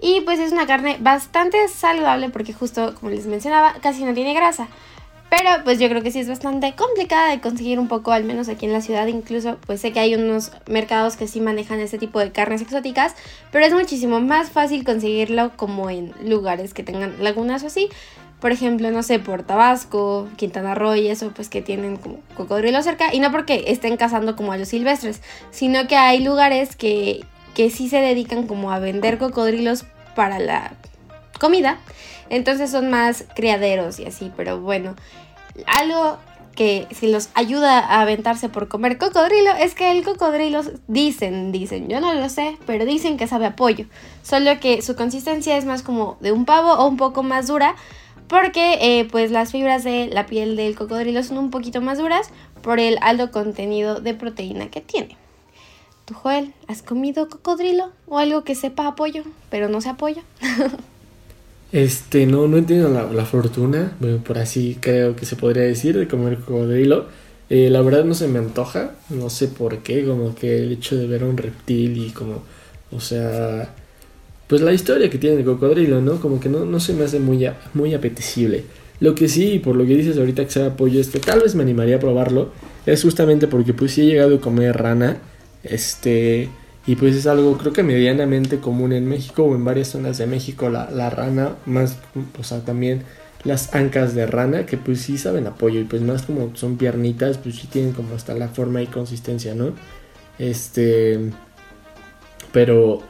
y 0.00 0.22
pues 0.22 0.38
es 0.38 0.52
una 0.52 0.66
carne 0.66 0.96
bastante 1.00 1.68
saludable 1.68 2.30
porque 2.30 2.54
justo 2.54 2.94
como 2.94 3.10
les 3.10 3.26
mencionaba, 3.26 3.74
casi 3.82 4.04
no 4.04 4.14
tiene 4.14 4.34
grasa. 4.34 4.68
Pero 5.30 5.48
pues 5.64 5.78
yo 5.78 5.88
creo 5.88 6.02
que 6.02 6.10
sí 6.10 6.18
es 6.18 6.28
bastante 6.28 6.74
complicada 6.74 7.30
de 7.30 7.40
conseguir 7.40 7.78
un 7.78 7.88
poco, 7.88 8.12
al 8.12 8.24
menos 8.24 8.48
aquí 8.48 8.66
en 8.66 8.72
la 8.72 8.80
ciudad. 8.80 9.06
Incluso 9.06 9.56
pues 9.66 9.80
sé 9.80 9.92
que 9.92 10.00
hay 10.00 10.14
unos 10.14 10.52
mercados 10.66 11.16
que 11.16 11.28
sí 11.28 11.40
manejan 11.40 11.80
este 11.80 11.98
tipo 11.98 12.18
de 12.18 12.32
carnes 12.32 12.60
exóticas. 12.60 13.14
Pero 13.52 13.64
es 13.64 13.72
muchísimo 13.72 14.20
más 14.20 14.50
fácil 14.50 14.84
conseguirlo 14.84 15.52
como 15.56 15.88
en 15.88 16.12
lugares 16.24 16.74
que 16.74 16.82
tengan 16.82 17.14
lagunas 17.22 17.62
o 17.62 17.68
así. 17.68 17.88
Por 18.40 18.52
ejemplo, 18.52 18.90
no 18.90 19.02
sé, 19.02 19.18
por 19.18 19.42
Tabasco, 19.42 20.28
Quintana 20.36 20.74
Roo 20.74 20.96
y 20.96 21.08
eso, 21.08 21.30
pues 21.34 21.48
que 21.48 21.62
tienen 21.62 21.96
como 21.96 22.20
cocodrilo 22.36 22.82
cerca. 22.82 23.14
Y 23.14 23.20
no 23.20 23.30
porque 23.30 23.64
estén 23.68 23.96
cazando 23.96 24.34
como 24.34 24.52
a 24.52 24.56
los 24.56 24.68
silvestres, 24.68 25.20
sino 25.50 25.86
que 25.86 25.96
hay 25.96 26.20
lugares 26.20 26.74
que 26.74 27.24
que 27.54 27.70
sí 27.70 27.88
se 27.88 27.98
dedican 27.98 28.46
como 28.46 28.72
a 28.72 28.78
vender 28.78 29.18
cocodrilos 29.18 29.84
para 30.14 30.38
la 30.38 30.72
comida. 31.40 31.78
Entonces 32.28 32.70
son 32.70 32.90
más 32.90 33.24
criaderos 33.34 33.98
y 33.98 34.06
así, 34.06 34.30
pero 34.36 34.60
bueno, 34.60 34.94
algo 35.66 36.18
que 36.54 36.86
si 36.90 37.10
los 37.10 37.30
ayuda 37.34 37.78
a 37.78 38.02
aventarse 38.02 38.48
por 38.48 38.68
comer 38.68 38.98
cocodrilo 38.98 39.50
es 39.58 39.74
que 39.74 39.90
el 39.90 40.04
cocodrilo 40.04 40.62
dicen, 40.88 41.52
dicen, 41.52 41.88
yo 41.88 42.00
no 42.00 42.14
lo 42.14 42.28
sé, 42.28 42.56
pero 42.66 42.84
dicen 42.84 43.16
que 43.16 43.26
sabe 43.26 43.46
a 43.46 43.56
pollo. 43.56 43.86
Solo 44.22 44.60
que 44.60 44.82
su 44.82 44.94
consistencia 44.94 45.56
es 45.56 45.64
más 45.64 45.82
como 45.82 46.18
de 46.20 46.32
un 46.32 46.44
pavo 46.44 46.72
o 46.72 46.86
un 46.86 46.96
poco 46.96 47.22
más 47.22 47.46
dura 47.46 47.74
porque 48.28 48.78
eh, 48.80 49.06
pues 49.06 49.32
las 49.32 49.50
fibras 49.50 49.82
de 49.82 50.06
la 50.06 50.26
piel 50.26 50.54
del 50.54 50.76
cocodrilo 50.76 51.22
son 51.22 51.38
un 51.38 51.50
poquito 51.50 51.80
más 51.80 51.98
duras 51.98 52.30
por 52.62 52.78
el 52.78 52.98
alto 53.00 53.30
contenido 53.32 54.00
de 54.00 54.14
proteína 54.14 54.70
que 54.70 54.80
tiene. 54.80 55.16
Joel, 56.12 56.52
¿has 56.66 56.82
comido 56.82 57.28
cocodrilo 57.28 57.92
o 58.06 58.18
algo 58.18 58.44
que 58.44 58.54
sepa 58.54 58.86
apoyo, 58.86 59.24
pero 59.48 59.68
no 59.68 59.80
se 59.80 59.88
apoya? 59.88 60.22
este, 61.72 62.26
no, 62.26 62.48
no 62.48 62.56
he 62.56 62.62
tenido 62.62 62.88
la, 62.88 63.24
fortuna, 63.24 63.96
por 64.24 64.38
así 64.38 64.78
creo 64.80 65.14
que 65.16 65.26
se 65.26 65.36
podría 65.36 65.62
decir, 65.62 65.96
de 65.98 66.08
comer 66.08 66.38
cocodrilo. 66.38 67.06
Eh, 67.48 67.68
la 67.70 67.82
verdad 67.82 68.04
no 68.04 68.14
se 68.14 68.28
me 68.28 68.38
antoja, 68.38 68.92
no 69.08 69.28
sé 69.28 69.48
por 69.48 69.78
qué, 69.78 70.04
como 70.04 70.34
que 70.34 70.58
el 70.58 70.72
hecho 70.72 70.96
de 70.96 71.06
ver 71.06 71.22
a 71.22 71.26
un 71.26 71.36
reptil 71.36 71.98
y 71.98 72.10
como, 72.10 72.42
o 72.92 73.00
sea, 73.00 73.74
pues 74.46 74.60
la 74.62 74.72
historia 74.72 75.10
que 75.10 75.18
tiene 75.18 75.36
el 75.36 75.44
cocodrilo, 75.44 76.00
¿no? 76.00 76.20
Como 76.20 76.40
que 76.40 76.48
no, 76.48 76.64
no 76.64 76.80
se 76.80 76.92
me 76.92 77.04
hace 77.04 77.18
muy, 77.20 77.48
muy 77.74 77.94
apetecible. 77.94 78.64
Lo 79.00 79.14
que 79.14 79.28
sí, 79.28 79.58
por 79.58 79.76
lo 79.76 79.86
que 79.86 79.96
dices 79.96 80.18
ahorita 80.18 80.44
que 80.44 80.50
sea 80.50 80.66
apoyo, 80.66 81.00
es 81.00 81.08
que 81.08 81.20
tal 81.20 81.40
vez 81.40 81.54
me 81.54 81.62
animaría 81.62 81.96
a 81.96 82.00
probarlo, 82.00 82.50
es 82.86 83.02
justamente 83.02 83.48
porque 83.48 83.74
pues 83.74 83.92
sí 83.92 84.02
he 84.02 84.06
llegado 84.06 84.36
a 84.36 84.40
comer 84.40 84.76
rana 84.76 85.18
este, 85.62 86.48
y 86.86 86.96
pues 86.96 87.14
es 87.14 87.26
algo 87.26 87.56
creo 87.58 87.72
que 87.72 87.82
medianamente 87.82 88.58
común 88.58 88.92
en 88.92 89.06
México 89.06 89.44
o 89.44 89.54
en 89.54 89.64
varias 89.64 89.88
zonas 89.88 90.18
de 90.18 90.26
México, 90.26 90.68
la, 90.70 91.10
rana, 91.10 91.56
más, 91.66 91.98
o 92.38 92.42
sea, 92.42 92.60
también 92.60 93.02
las 93.44 93.74
ancas 93.74 94.14
de 94.14 94.26
rana, 94.26 94.66
que 94.66 94.76
pues 94.76 95.00
sí 95.00 95.18
saben 95.18 95.46
apoyo 95.46 95.80
y 95.80 95.84
pues 95.84 96.02
más 96.02 96.22
como 96.22 96.54
son 96.56 96.76
piernitas, 96.76 97.38
pues 97.38 97.56
sí 97.56 97.66
tienen 97.66 97.92
como 97.92 98.14
hasta 98.14 98.34
la 98.34 98.48
forma 98.48 98.82
y 98.82 98.86
consistencia, 98.86 99.54
¿no? 99.54 99.72
Este, 100.38 101.18
pero 102.52 103.02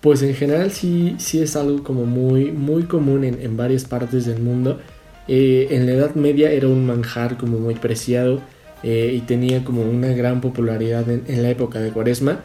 pues 0.00 0.22
en 0.22 0.34
general 0.34 0.70
sí, 0.70 1.16
sí 1.18 1.42
es 1.42 1.56
algo 1.56 1.82
como 1.82 2.04
muy, 2.04 2.52
muy 2.52 2.84
común 2.84 3.24
en, 3.24 3.56
varias 3.56 3.84
partes 3.84 4.26
del 4.26 4.40
mundo. 4.40 4.80
Eh, 5.26 5.68
en 5.70 5.86
la 5.86 5.92
Edad 5.92 6.14
Media 6.14 6.52
era 6.52 6.68
un 6.68 6.86
manjar 6.86 7.36
como 7.36 7.58
muy 7.58 7.74
preciado 7.74 8.40
eh, 8.82 9.12
y 9.16 9.20
tenía 9.22 9.64
como 9.64 9.82
una 9.82 10.08
gran 10.08 10.40
popularidad 10.40 11.10
en, 11.10 11.42
la 11.42 11.50
época 11.50 11.80
de 11.80 11.90
Cuaresma. 11.90 12.44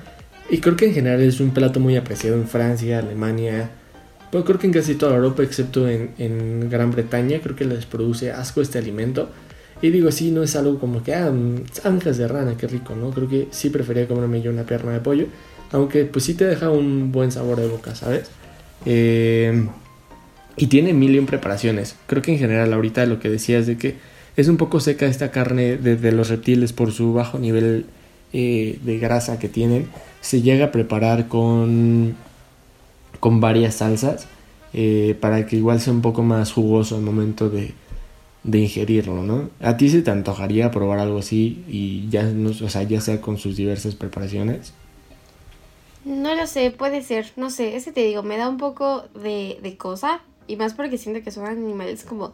Y 0.51 0.59
creo 0.59 0.75
que 0.75 0.85
en 0.85 0.93
general 0.93 1.21
es 1.21 1.39
un 1.39 1.51
plato 1.51 1.79
muy 1.79 1.95
apreciado 1.95 2.35
en 2.35 2.47
Francia, 2.47 2.99
Alemania, 2.99 3.71
pero 4.29 4.43
creo 4.43 4.59
que 4.59 4.67
en 4.67 4.73
casi 4.73 4.95
toda 4.95 5.15
Europa, 5.15 5.43
excepto 5.43 5.87
en, 5.87 6.69
Gran 6.69 6.91
Bretaña, 6.91 7.39
creo 7.39 7.55
que 7.55 7.63
les 7.65 7.85
produce 7.85 8.31
asco 8.31 8.61
este 8.61 8.77
alimento. 8.77 9.29
Y 9.81 9.89
digo, 9.89 10.11
sí, 10.11 10.29
no 10.29 10.43
es 10.43 10.55
algo 10.57 10.77
como 10.77 11.03
que, 11.03 11.15
ah, 11.15 11.33
ancas 11.85 12.17
de 12.17 12.27
rana, 12.27 12.55
qué 12.57 12.67
rico, 12.67 12.95
¿no? 12.95 13.11
Creo 13.11 13.29
que 13.29 13.47
sí 13.51 13.69
prefería 13.69 14.07
comerme 14.07 14.41
yo 14.41 14.51
una 14.51 14.63
pierna 14.63 14.91
de 14.91 14.99
pollo, 14.99 15.25
aunque 15.71 16.03
pues 16.05 16.25
sí 16.25 16.33
te 16.33 16.45
deja 16.45 16.69
un 16.69 17.11
buen 17.11 17.31
sabor 17.31 17.59
de 17.59 17.67
boca, 17.67 17.95
¿sabes? 17.95 18.29
Eh, 18.85 19.67
y 20.57 20.67
tiene 20.67 20.93
mil 20.93 21.15
y 21.15 21.21
preparaciones. 21.21 21.95
Creo 22.07 22.21
que 22.21 22.33
en 22.33 22.39
general 22.39 22.73
ahorita 22.73 23.05
lo 23.05 23.19
que 23.19 23.29
decías 23.29 23.67
de 23.67 23.77
que 23.77 23.95
es 24.35 24.47
un 24.47 24.57
poco 24.57 24.79
seca 24.79 25.05
esta 25.05 25.31
carne 25.31 25.77
de, 25.77 26.11
los 26.11 26.29
reptiles 26.29 26.73
por 26.73 26.91
su 26.91 27.13
bajo 27.13 27.39
nivel 27.39 27.85
eh, 28.33 28.79
de 28.83 28.99
grasa 28.99 29.39
que 29.39 29.49
tienen. 29.49 29.89
Se 30.21 30.41
llega 30.41 30.65
a 30.65 30.71
preparar 30.71 31.27
con, 31.27 32.15
con 33.19 33.39
varias 33.39 33.75
salsas 33.75 34.27
eh, 34.73 35.17
para 35.19 35.45
que 35.45 35.57
igual 35.57 35.81
sea 35.81 35.93
un 35.93 36.01
poco 36.01 36.23
más 36.23 36.51
jugoso 36.51 36.95
al 36.95 37.01
momento 37.01 37.49
de, 37.49 37.73
de 38.43 38.59
ingerirlo, 38.59 39.23
¿no? 39.23 39.49
¿A 39.61 39.77
ti 39.77 39.89
se 39.89 40.01
te 40.01 40.11
antojaría 40.11 40.71
probar 40.71 40.99
algo 40.99 41.19
así 41.19 41.63
y 41.67 42.09
ya, 42.09 42.23
no, 42.23 42.49
o 42.49 42.69
sea, 42.69 42.83
ya 42.83 43.01
sea 43.01 43.21
con 43.21 43.37
sus 43.37 43.55
diversas 43.55 43.95
preparaciones? 43.95 44.73
No 46.03 46.33
lo 46.33 46.47
sé, 46.47 46.71
puede 46.71 47.03
ser, 47.03 47.31
no 47.35 47.51
sé, 47.51 47.75
ese 47.75 47.91
te 47.91 48.03
digo, 48.03 48.23
me 48.23 48.37
da 48.37 48.49
un 48.49 48.57
poco 48.57 49.03
de, 49.13 49.59
de 49.61 49.77
cosa 49.77 50.21
y 50.47 50.55
más 50.55 50.73
porque 50.73 50.97
siento 50.97 51.23
que 51.23 51.31
son 51.31 51.45
animales 51.45 52.03
como 52.03 52.33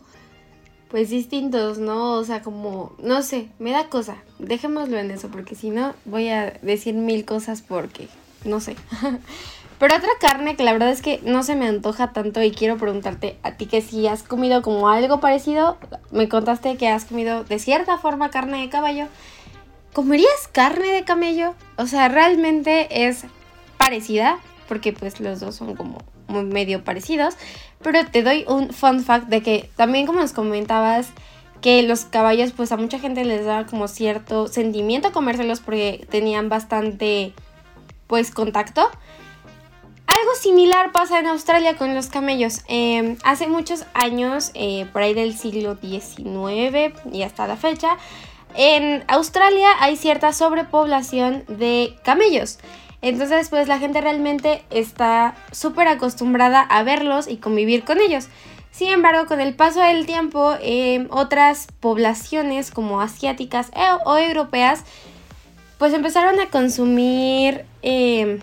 pues 0.89 1.09
distintos, 1.09 1.77
¿no? 1.77 2.13
O 2.13 2.23
sea, 2.23 2.41
como, 2.41 2.95
no 3.01 3.21
sé, 3.21 3.49
me 3.59 3.71
da 3.71 3.89
cosa. 3.89 4.17
Dejémoslo 4.39 4.97
en 4.97 5.11
eso, 5.11 5.29
porque 5.29 5.55
si 5.55 5.69
no 5.69 5.93
voy 6.05 6.29
a 6.29 6.51
decir 6.61 6.93
mil 6.93 7.25
cosas 7.25 7.61
porque, 7.61 8.07
no 8.45 8.59
sé. 8.59 8.75
Pero 9.79 9.95
otra 9.95 10.09
carne 10.19 10.55
que 10.55 10.63
la 10.63 10.73
verdad 10.73 10.89
es 10.89 11.03
que 11.03 11.21
no 11.23 11.43
se 11.43 11.55
me 11.55 11.67
antoja 11.67 12.11
tanto 12.11 12.41
y 12.41 12.51
quiero 12.51 12.77
preguntarte 12.77 13.37
a 13.43 13.57
ti 13.57 13.67
que 13.67 13.81
si 13.81 14.07
has 14.07 14.23
comido 14.23 14.63
como 14.63 14.89
algo 14.89 15.19
parecido, 15.19 15.77
me 16.11 16.27
contaste 16.27 16.77
que 16.77 16.87
has 16.87 17.05
comido 17.05 17.43
de 17.43 17.59
cierta 17.59 17.99
forma 17.99 18.31
carne 18.31 18.61
de 18.61 18.69
caballo. 18.69 19.05
¿Comerías 19.93 20.47
carne 20.51 20.93
de 20.93 21.03
camello? 21.03 21.53
O 21.77 21.85
sea, 21.85 22.07
realmente 22.07 23.07
es 23.07 23.25
parecida, 23.77 24.39
porque 24.67 24.93
pues 24.93 25.19
los 25.19 25.39
dos 25.39 25.55
son 25.55 25.75
como 25.75 25.99
muy 26.27 26.43
medio 26.43 26.83
parecidos, 26.83 27.35
pero 27.81 28.05
te 28.05 28.23
doy 28.23 28.45
un 28.47 28.71
fun 28.71 29.03
fact 29.03 29.27
de 29.27 29.41
que 29.41 29.69
también 29.75 30.05
como 30.05 30.19
nos 30.19 30.33
comentabas 30.33 31.09
que 31.61 31.83
los 31.83 32.05
caballos 32.05 32.51
pues 32.51 32.71
a 32.71 32.77
mucha 32.77 32.99
gente 32.99 33.25
les 33.25 33.45
da 33.45 33.65
como 33.65 33.87
cierto 33.87 34.47
sentimiento 34.47 35.11
comérselos 35.11 35.59
porque 35.59 36.05
tenían 36.09 36.49
bastante 36.49 37.33
pues 38.07 38.31
contacto. 38.31 38.89
Algo 40.07 40.35
similar 40.35 40.91
pasa 40.93 41.19
en 41.19 41.27
Australia 41.27 41.75
con 41.75 41.93
los 41.93 42.07
camellos. 42.07 42.61
Em, 42.67 43.17
hace 43.23 43.47
muchos 43.47 43.85
años, 43.93 44.51
eh, 44.53 44.87
por 44.93 45.01
ahí 45.01 45.13
del 45.13 45.37
siglo 45.37 45.75
XIX 45.75 46.93
y 47.11 47.23
hasta 47.23 47.45
la 47.45 47.57
fecha, 47.57 47.97
en 48.55 49.03
Australia 49.07 49.67
hay 49.79 49.97
cierta 49.97 50.31
sobrepoblación 50.31 51.43
de 51.47 51.95
camellos. 52.03 52.57
Entonces, 53.01 53.49
pues 53.49 53.67
la 53.67 53.79
gente 53.79 54.01
realmente 54.01 54.63
está 54.69 55.35
súper 55.51 55.87
acostumbrada 55.87 56.61
a 56.61 56.83
verlos 56.83 57.27
y 57.27 57.37
convivir 57.37 57.83
con 57.83 57.99
ellos. 57.99 58.27
Sin 58.71 58.89
embargo, 58.89 59.27
con 59.27 59.39
el 59.39 59.55
paso 59.55 59.81
del 59.81 60.05
tiempo, 60.05 60.55
em, 60.61 61.07
otras 61.09 61.67
poblaciones 61.79 62.71
como 62.71 63.01
asiáticas 63.01 63.69
e, 63.75 63.81
o 64.05 64.17
europeas, 64.17 64.83
pues 65.77 65.93
empezaron 65.93 66.39
a 66.39 66.47
consumir 66.47 67.65
em, 67.81 68.39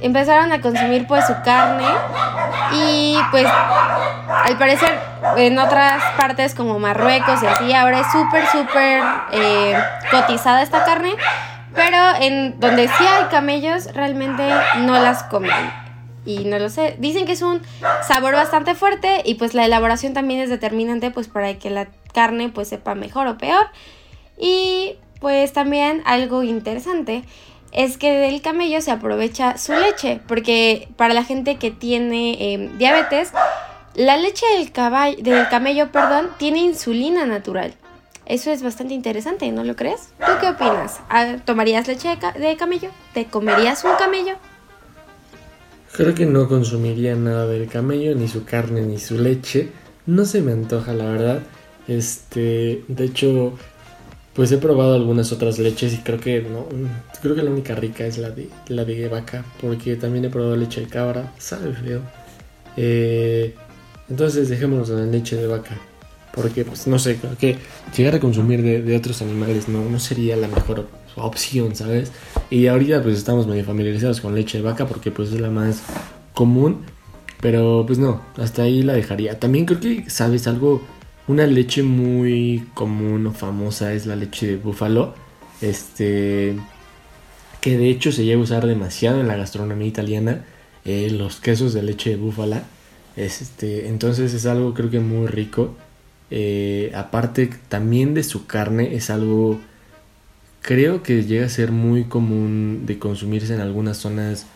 empezaron 0.00 0.50
a 0.52 0.60
consumir 0.60 1.06
pues 1.06 1.26
su 1.26 1.34
carne 1.44 1.86
y 2.72 3.16
pues 3.30 3.46
al 3.46 4.56
parecer 4.56 4.98
en 5.36 5.58
otras 5.58 6.02
partes 6.16 6.54
como 6.54 6.78
Marruecos 6.78 7.42
y 7.42 7.46
así 7.46 7.72
ahora 7.74 8.00
es 8.00 8.10
súper 8.10 8.46
súper 8.46 9.02
eh, 9.32 9.78
cotizada 10.10 10.62
esta 10.62 10.84
carne 10.84 11.14
pero 11.74 11.96
en 12.20 12.58
donde 12.60 12.88
sí 12.88 13.04
hay 13.04 13.24
camellos 13.30 13.92
realmente 13.94 14.42
no 14.78 14.94
las 14.94 15.22
comen. 15.24 15.52
Y 16.26 16.44
no 16.44 16.58
lo 16.58 16.68
sé. 16.68 16.96
Dicen 16.98 17.26
que 17.26 17.32
es 17.32 17.42
un 17.42 17.62
sabor 18.06 18.34
bastante 18.34 18.74
fuerte 18.74 19.22
y 19.24 19.34
pues 19.34 19.54
la 19.54 19.64
elaboración 19.64 20.12
también 20.12 20.40
es 20.40 20.50
determinante 20.50 21.10
pues 21.10 21.28
para 21.28 21.54
que 21.58 21.70
la 21.70 21.88
carne 22.12 22.50
pues 22.50 22.68
sepa 22.68 22.94
mejor 22.94 23.26
o 23.26 23.38
peor. 23.38 23.66
Y 24.38 24.96
pues 25.20 25.52
también 25.52 26.02
algo 26.04 26.42
interesante 26.42 27.24
es 27.72 27.96
que 27.98 28.12
del 28.12 28.42
camello 28.42 28.80
se 28.80 28.90
aprovecha 28.90 29.56
su 29.56 29.72
leche, 29.72 30.20
porque 30.26 30.88
para 30.96 31.14
la 31.14 31.24
gente 31.24 31.56
que 31.56 31.70
tiene 31.70 32.52
em, 32.52 32.78
diabetes, 32.78 33.32
la 33.94 34.16
leche 34.16 34.44
del, 34.56 34.72
caballo, 34.72 35.16
del 35.20 35.48
camello 35.48 35.92
perdón, 35.92 36.30
tiene 36.38 36.58
insulina 36.58 37.26
natural. 37.26 37.74
Eso 38.30 38.52
es 38.52 38.62
bastante 38.62 38.94
interesante, 38.94 39.50
¿no 39.50 39.64
lo 39.64 39.74
crees? 39.74 40.10
¿Tú 40.20 40.32
qué 40.40 40.50
opinas? 40.50 41.00
¿Tomarías 41.44 41.88
leche 41.88 42.16
de 42.38 42.56
camello? 42.56 42.90
¿Te 43.12 43.24
comerías 43.24 43.82
un 43.82 43.90
camello? 43.98 44.34
Creo 45.92 46.14
que 46.14 46.26
no 46.26 46.46
consumiría 46.46 47.16
nada 47.16 47.48
del 47.48 47.68
camello, 47.68 48.14
ni 48.14 48.28
su 48.28 48.44
carne, 48.44 48.82
ni 48.82 49.00
su 49.00 49.18
leche. 49.18 49.70
No 50.06 50.24
se 50.24 50.42
me 50.42 50.52
antoja, 50.52 50.94
la 50.94 51.06
verdad. 51.06 51.40
Este, 51.88 52.84
de 52.86 53.04
hecho, 53.04 53.54
pues 54.32 54.52
he 54.52 54.58
probado 54.58 54.94
algunas 54.94 55.32
otras 55.32 55.58
leches 55.58 55.92
y 55.92 55.98
creo 55.98 56.20
que 56.20 56.40
no, 56.40 56.66
creo 57.20 57.34
que 57.34 57.42
la 57.42 57.50
única 57.50 57.74
rica 57.74 58.06
es 58.06 58.16
la 58.18 58.30
de 58.30 58.48
la 58.68 58.84
de 58.84 59.08
vaca, 59.08 59.44
porque 59.60 59.96
también 59.96 60.26
he 60.26 60.30
probado 60.30 60.54
leche 60.54 60.82
de 60.82 60.86
cabra, 60.86 61.32
sabe 61.38 61.72
feo. 61.72 62.02
Eh, 62.76 63.56
entonces 64.08 64.48
dejémonos 64.48 64.88
en 64.90 64.98
la 64.98 65.06
leche 65.06 65.34
de 65.34 65.48
vaca, 65.48 65.76
porque 66.34 66.64
pues 66.64 66.86
no 66.86 66.98
sé, 66.98 67.16
creo 67.16 67.36
que 67.36 67.58
llegar 67.96 68.14
a 68.14 68.20
consumir 68.20 68.62
de, 68.62 68.96
otros 68.96 69.22
animales 69.22 69.68
no, 69.68 69.84
no 69.84 69.98
sería 69.98 70.36
la 70.36 70.48
mejor 70.48 70.88
opción, 71.16 71.74
¿sabes? 71.74 72.12
Y 72.50 72.66
ahorita 72.66 73.02
pues 73.02 73.16
estamos 73.18 73.46
medio 73.46 73.64
familiarizados 73.64 74.20
con 74.20 74.34
leche 74.34 74.58
de 74.58 74.64
vaca 74.64 74.86
porque 74.86 75.10
pues 75.10 75.32
es 75.32 75.40
la 75.40 75.50
más 75.50 75.82
común, 76.34 76.82
pero 77.40 77.84
pues 77.86 77.98
no, 77.98 78.20
hasta 78.36 78.62
ahí 78.62 78.82
la 78.82 78.92
dejaría. 78.92 79.38
También 79.38 79.66
creo 79.66 79.80
que, 79.80 80.08
¿sabes? 80.10 80.46
Algo 80.46 80.82
una 81.30 81.46
leche 81.46 81.84
muy 81.84 82.66
común 82.74 83.26
o 83.28 83.32
famosa 83.32 83.92
es 83.92 84.04
la 84.04 84.16
leche 84.16 84.46
de 84.48 84.56
búfalo. 84.56 85.14
Este. 85.60 86.56
Que 87.60 87.78
de 87.78 87.88
hecho 87.88 88.10
se 88.10 88.24
llega 88.24 88.40
a 88.40 88.42
usar 88.42 88.66
demasiado 88.66 89.20
en 89.20 89.28
la 89.28 89.36
gastronomía 89.36 89.86
italiana. 89.86 90.44
Eh, 90.84 91.08
los 91.10 91.40
quesos 91.40 91.72
de 91.72 91.82
leche 91.82 92.10
de 92.10 92.16
búfala. 92.16 92.64
Este, 93.16 93.88
entonces 93.88 94.34
es 94.34 94.46
algo 94.46 94.74
creo 94.74 94.90
que 94.90 94.98
muy 94.98 95.28
rico. 95.28 95.76
Eh, 96.30 96.92
aparte 96.94 97.50
también 97.68 98.14
de 98.14 98.22
su 98.22 98.46
carne 98.46 98.94
es 98.94 99.10
algo 99.10 99.60
creo 100.62 101.02
que 101.02 101.24
llega 101.24 101.46
a 101.46 101.48
ser 101.48 101.72
muy 101.72 102.04
común 102.04 102.84
de 102.86 102.98
consumirse 102.98 103.54
en 103.54 103.60
algunas 103.60 103.96
zonas 103.96 104.46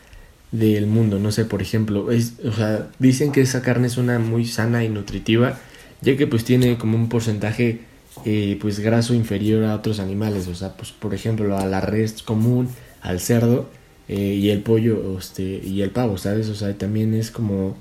del 0.52 0.86
mundo. 0.86 1.18
No 1.18 1.32
sé, 1.32 1.44
por 1.44 1.62
ejemplo, 1.62 2.12
es, 2.12 2.34
o 2.44 2.52
sea, 2.52 2.88
dicen 2.98 3.32
que 3.32 3.40
esa 3.40 3.62
carne 3.62 3.86
es 3.88 3.96
una 3.96 4.18
muy 4.18 4.44
sana 4.46 4.84
y 4.84 4.88
nutritiva 4.88 5.58
ya 6.04 6.16
que 6.16 6.26
pues 6.26 6.44
tiene 6.44 6.76
como 6.78 6.96
un 6.96 7.08
porcentaje 7.08 7.80
eh, 8.24 8.58
pues 8.60 8.78
graso 8.78 9.14
inferior 9.14 9.64
a 9.64 9.74
otros 9.74 9.98
animales, 9.98 10.46
o 10.46 10.54
sea, 10.54 10.76
pues 10.76 10.92
por 10.92 11.14
ejemplo 11.14 11.56
a 11.58 11.66
la 11.66 11.80
res 11.80 12.22
común, 12.22 12.68
al 13.02 13.20
cerdo 13.20 13.68
eh, 14.08 14.38
y 14.38 14.50
el 14.50 14.60
pollo 14.60 15.18
este, 15.18 15.42
y 15.42 15.82
el 15.82 15.90
pavo, 15.90 16.18
¿sabes? 16.18 16.48
O 16.48 16.54
sea, 16.54 16.72
también 16.74 17.14
es 17.14 17.30
como 17.30 17.76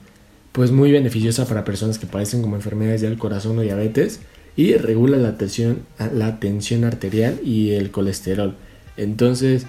pues 0.53 0.71
muy 0.71 0.91
beneficiosa 0.91 1.45
para 1.45 1.65
personas 1.65 1.99
que 1.99 2.07
padecen 2.07 2.41
como 2.41 2.55
enfermedades 2.55 3.01
del 3.01 3.17
corazón 3.17 3.57
o 3.57 3.61
diabetes 3.61 4.21
y 4.55 4.75
regula 4.75 5.17
la 5.17 5.35
tensión, 5.37 5.83
la 6.13 6.39
tensión 6.39 6.85
arterial 6.85 7.39
y 7.43 7.71
el 7.71 7.91
colesterol. 7.91 8.55
Entonces, 8.95 9.65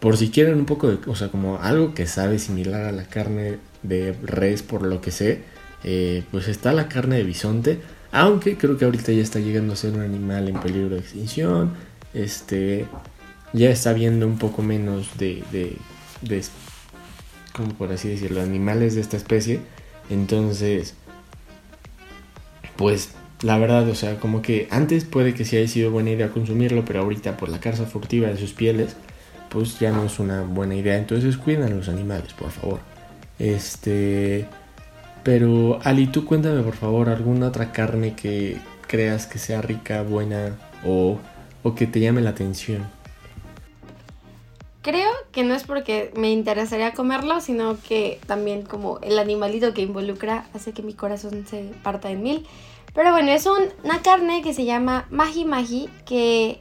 por 0.00 0.16
si 0.16 0.30
quieren 0.30 0.56
un 0.56 0.64
poco 0.64 0.88
de, 0.88 0.98
o 1.06 1.14
sea, 1.14 1.28
como 1.28 1.58
algo 1.58 1.94
que 1.94 2.06
sabe 2.06 2.38
similar 2.38 2.84
a 2.84 2.92
la 2.92 3.04
carne 3.04 3.58
de 3.82 4.14
res 4.22 4.62
por 4.62 4.82
lo 4.82 5.02
que 5.02 5.10
sé, 5.10 5.42
eh, 5.84 6.22
pues 6.30 6.48
está 6.48 6.72
la 6.72 6.88
carne 6.88 7.16
de 7.16 7.24
bisonte, 7.24 7.80
aunque 8.10 8.56
creo 8.56 8.78
que 8.78 8.86
ahorita 8.86 9.12
ya 9.12 9.22
está 9.22 9.40
llegando 9.40 9.74
a 9.74 9.76
ser 9.76 9.92
un 9.92 10.00
animal 10.00 10.48
en 10.48 10.58
peligro 10.58 10.94
de 10.94 11.00
extinción, 11.00 11.72
este, 12.14 12.86
ya 13.52 13.68
está 13.68 13.92
viendo 13.92 14.26
un 14.26 14.38
poco 14.38 14.62
menos 14.62 15.18
de, 15.18 15.42
de, 15.52 15.76
de 16.22 16.42
como 17.52 17.74
por 17.74 17.92
así 17.92 18.08
decirlo, 18.08 18.40
animales 18.40 18.94
de 18.94 19.02
esta 19.02 19.18
especie, 19.18 19.60
entonces, 20.10 20.94
pues 22.76 23.10
la 23.42 23.58
verdad, 23.58 23.88
o 23.88 23.94
sea, 23.94 24.18
como 24.18 24.42
que 24.42 24.68
antes 24.70 25.04
puede 25.04 25.34
que 25.34 25.44
sí 25.44 25.56
haya 25.56 25.68
sido 25.68 25.90
buena 25.90 26.10
idea 26.10 26.30
consumirlo, 26.30 26.84
pero 26.84 27.00
ahorita 27.00 27.36
por 27.36 27.48
la 27.48 27.60
caza 27.60 27.84
furtiva 27.84 28.28
de 28.28 28.36
sus 28.36 28.52
pieles, 28.52 28.96
pues 29.50 29.78
ya 29.78 29.92
no 29.92 30.04
es 30.04 30.18
una 30.18 30.42
buena 30.42 30.74
idea. 30.74 30.96
Entonces 30.96 31.36
cuidan 31.36 31.76
los 31.76 31.88
animales, 31.88 32.32
por 32.32 32.50
favor. 32.50 32.80
Este, 33.38 34.46
pero 35.22 35.78
Ali, 35.84 36.06
tú 36.06 36.24
cuéntame 36.24 36.62
por 36.62 36.74
favor 36.74 37.08
alguna 37.08 37.48
otra 37.48 37.72
carne 37.72 38.14
que 38.14 38.58
creas 38.86 39.26
que 39.26 39.38
sea 39.38 39.62
rica, 39.62 40.02
buena 40.02 40.56
o, 40.84 41.18
que 41.76 41.86
te 41.86 42.00
llame 42.00 42.20
la 42.20 42.30
atención. 42.30 42.86
Creo 44.82 45.10
que 45.34 45.42
no 45.42 45.54
es 45.54 45.64
porque 45.64 46.12
me 46.16 46.30
interesaría 46.30 46.92
comerlo, 46.92 47.40
sino 47.40 47.76
que 47.80 48.20
también 48.26 48.62
como 48.62 49.00
el 49.00 49.18
animalito 49.18 49.74
que 49.74 49.82
involucra 49.82 50.46
hace 50.54 50.72
que 50.72 50.82
mi 50.82 50.94
corazón 50.94 51.44
se 51.48 51.70
parta 51.82 52.10
en 52.10 52.22
mil. 52.22 52.46
Pero 52.94 53.10
bueno, 53.10 53.32
es 53.32 53.46
una 53.46 54.02
carne 54.02 54.42
que 54.42 54.54
se 54.54 54.64
llama 54.64 55.06
Magi 55.10 55.44
Magi, 55.44 55.88
que, 56.06 56.60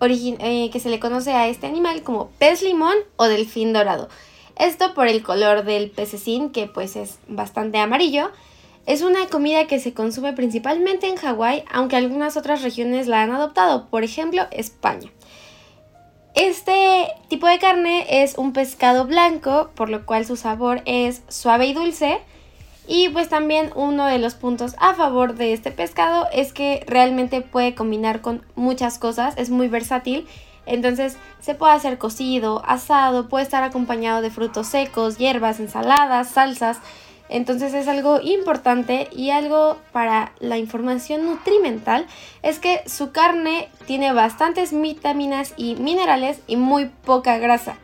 eh, 0.00 0.70
que 0.70 0.80
se 0.80 0.88
le 0.88 0.98
conoce 0.98 1.32
a 1.32 1.48
este 1.48 1.66
animal 1.66 2.02
como 2.02 2.30
pez 2.38 2.62
limón 2.62 2.96
o 3.16 3.26
delfín 3.26 3.74
dorado. 3.74 4.08
Esto 4.56 4.94
por 4.94 5.06
el 5.06 5.22
color 5.22 5.64
del 5.64 5.90
pececín, 5.90 6.50
que 6.50 6.66
pues 6.66 6.96
es 6.96 7.18
bastante 7.28 7.76
amarillo. 7.76 8.30
Es 8.86 9.02
una 9.02 9.26
comida 9.26 9.66
que 9.66 9.78
se 9.78 9.92
consume 9.92 10.32
principalmente 10.32 11.08
en 11.08 11.16
Hawái, 11.16 11.64
aunque 11.70 11.96
algunas 11.96 12.38
otras 12.38 12.62
regiones 12.62 13.08
la 13.08 13.20
han 13.20 13.32
adoptado, 13.32 13.88
por 13.88 14.04
ejemplo 14.04 14.46
España. 14.52 15.10
Este 16.36 17.08
tipo 17.28 17.48
de 17.48 17.58
carne 17.58 18.22
es 18.22 18.38
un 18.38 18.52
pescado 18.52 19.06
blanco, 19.06 19.70
por 19.74 19.88
lo 19.88 20.06
cual 20.06 20.24
su 20.24 20.36
sabor 20.36 20.82
es 20.84 21.22
suave 21.28 21.66
y 21.66 21.72
dulce. 21.72 22.20
Y 22.86 23.08
pues 23.08 23.28
también 23.28 23.72
uno 23.74 24.06
de 24.06 24.20
los 24.20 24.34
puntos 24.34 24.76
a 24.78 24.94
favor 24.94 25.34
de 25.34 25.52
este 25.52 25.72
pescado 25.72 26.28
es 26.32 26.52
que 26.52 26.84
realmente 26.86 27.40
puede 27.40 27.74
combinar 27.74 28.20
con 28.20 28.44
muchas 28.54 28.98
cosas, 29.00 29.34
es 29.36 29.50
muy 29.50 29.66
versátil 29.66 30.28
entonces 30.66 31.16
se 31.40 31.54
puede 31.54 31.72
hacer 31.72 31.96
cocido, 31.96 32.62
asado, 32.66 33.28
puede 33.28 33.44
estar 33.44 33.62
acompañado 33.62 34.20
de 34.20 34.30
frutos 34.30 34.66
secos, 34.66 35.16
hierbas, 35.16 35.60
ensaladas, 35.60 36.30
salsas. 36.30 36.78
Entonces 37.28 37.74
es 37.74 37.88
algo 37.88 38.20
importante 38.20 39.08
y 39.12 39.30
algo 39.30 39.78
para 39.92 40.32
la 40.38 40.58
información 40.58 41.24
nutrimental 41.24 42.06
es 42.42 42.58
que 42.58 42.82
su 42.86 43.10
carne 43.10 43.68
tiene 43.86 44.12
bastantes 44.12 44.78
vitaminas 44.78 45.52
y 45.56 45.74
minerales 45.76 46.40
y 46.46 46.56
muy 46.56 46.86
poca 47.04 47.38
grasa. 47.38 47.76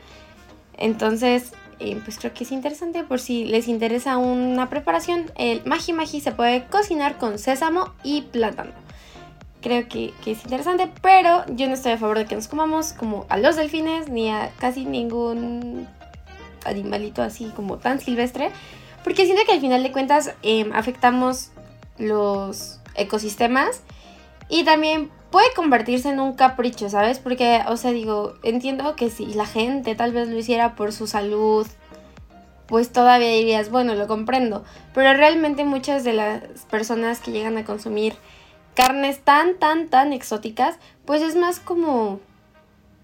Entonces, 0.78 1.52
eh, 1.80 2.00
pues 2.04 2.18
creo 2.18 2.32
que 2.32 2.44
es 2.44 2.52
interesante 2.52 3.02
por 3.02 3.18
si 3.18 3.44
les 3.44 3.66
interesa 3.66 4.16
una 4.16 4.68
preparación. 4.68 5.30
El 5.36 5.62
magi 5.64 5.92
magi 5.92 6.20
se 6.20 6.32
puede 6.32 6.64
cocinar 6.66 7.18
con 7.18 7.38
sésamo 7.38 7.92
y 8.04 8.22
plátano. 8.22 8.70
Creo 9.60 9.88
que, 9.88 10.12
que, 10.24 10.32
es 10.32 10.42
interesante, 10.44 10.90
pero 11.02 11.44
yo 11.54 11.68
no 11.68 11.74
estoy 11.74 11.92
a 11.92 11.98
favor 11.98 12.18
de 12.18 12.26
que 12.26 12.34
nos 12.34 12.48
comamos 12.48 12.92
como 12.92 13.26
a 13.28 13.36
los 13.36 13.54
delfines 13.54 14.08
ni 14.08 14.28
a 14.28 14.50
casi 14.58 14.84
ningún 14.84 15.86
animalito 16.64 17.22
así 17.22 17.46
como 17.54 17.78
tan 17.78 18.00
silvestre. 18.00 18.50
Porque 19.04 19.24
siento 19.24 19.42
que 19.44 19.52
al 19.52 19.60
final 19.60 19.82
de 19.82 19.92
cuentas 19.92 20.34
em, 20.42 20.72
afectamos 20.72 21.50
los 21.98 22.80
ecosistemas 22.94 23.82
y 24.48 24.64
también 24.64 25.10
puede 25.30 25.52
convertirse 25.54 26.10
en 26.10 26.20
un 26.20 26.34
capricho, 26.34 26.88
¿sabes? 26.88 27.18
Porque, 27.18 27.62
o 27.66 27.76
sea, 27.76 27.90
digo, 27.90 28.34
entiendo 28.42 28.96
que 28.96 29.10
si 29.10 29.26
la 29.34 29.46
gente 29.46 29.94
tal 29.94 30.12
vez 30.12 30.28
lo 30.28 30.36
hiciera 30.36 30.74
por 30.74 30.92
su 30.92 31.06
salud, 31.06 31.66
pues 32.66 32.92
todavía 32.92 33.30
dirías, 33.30 33.70
bueno, 33.70 33.94
lo 33.94 34.06
comprendo. 34.06 34.64
Pero 34.94 35.14
realmente 35.14 35.64
muchas 35.64 36.04
de 36.04 36.12
las 36.12 36.42
personas 36.70 37.20
que 37.20 37.32
llegan 37.32 37.56
a 37.58 37.64
consumir 37.64 38.14
carnes 38.74 39.20
tan, 39.20 39.58
tan, 39.58 39.88
tan 39.88 40.12
exóticas, 40.12 40.76
pues 41.04 41.22
es 41.22 41.36
más 41.36 41.60
como, 41.60 42.20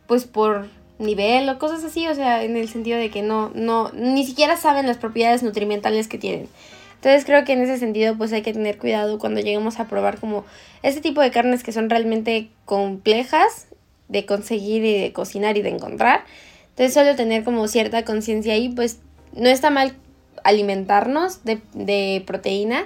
pues 0.06 0.24
por 0.24 0.68
nivel 0.98 1.48
o 1.48 1.58
cosas 1.58 1.84
así, 1.84 2.06
o 2.08 2.14
sea, 2.14 2.42
en 2.42 2.56
el 2.56 2.68
sentido 2.68 2.98
de 2.98 3.10
que 3.10 3.22
no, 3.22 3.50
no, 3.54 3.90
ni 3.92 4.24
siquiera 4.26 4.56
saben 4.56 4.86
las 4.86 4.98
propiedades 4.98 5.42
nutrimentales 5.42 6.08
que 6.08 6.18
tienen. 6.18 6.48
Entonces 6.96 7.24
creo 7.24 7.44
que 7.44 7.52
en 7.52 7.62
ese 7.62 7.78
sentido 7.78 8.16
pues 8.16 8.32
hay 8.32 8.42
que 8.42 8.52
tener 8.52 8.76
cuidado 8.76 9.18
cuando 9.20 9.40
lleguemos 9.40 9.78
a 9.78 9.86
probar 9.86 10.18
como 10.18 10.44
este 10.82 11.00
tipo 11.00 11.20
de 11.20 11.30
carnes 11.30 11.62
que 11.62 11.70
son 11.70 11.88
realmente 11.88 12.50
complejas 12.64 13.68
de 14.08 14.26
conseguir 14.26 14.84
y 14.84 14.98
de 14.98 15.12
cocinar 15.12 15.56
y 15.56 15.62
de 15.62 15.68
encontrar. 15.68 16.24
Entonces 16.70 16.94
solo 16.94 17.14
tener 17.14 17.44
como 17.44 17.68
cierta 17.68 18.04
conciencia 18.04 18.54
ahí, 18.54 18.68
pues 18.68 18.98
no 19.32 19.48
está 19.48 19.70
mal 19.70 19.94
alimentarnos 20.42 21.44
de, 21.44 21.60
de 21.72 22.22
proteína, 22.26 22.84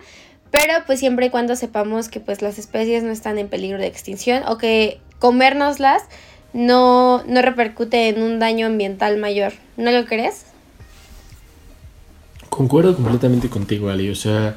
pero 0.51 0.75
pues 0.85 0.99
siempre 0.99 1.27
y 1.27 1.31
cuando 1.31 1.57
sepamos 1.57 2.09
que 2.11 2.21
pues 2.21 2.43
las 2.43 2.59
especies 2.59 3.03
no 3.03 3.13
están 3.13 3.39
en 3.39 3.49
peligro 3.49 3.79
de 3.79 3.87
extinción 3.87 4.43
o 4.47 4.59
que 4.59 5.01
comérnoslas 5.19 6.03
no, 6.53 7.25
no 7.27 7.43
repercute 7.43 8.09
en 8.09 8.23
un 8.23 8.39
daño 8.39 8.67
ambiental 8.67 9.19
mayor. 9.19 9.53
¿No 9.77 9.91
lo 9.91 10.05
crees? 10.05 10.47
Concuerdo 12.49 12.95
completamente 12.95 13.49
contigo, 13.49 13.89
Ali. 13.89 14.11
O 14.11 14.15
sea, 14.15 14.57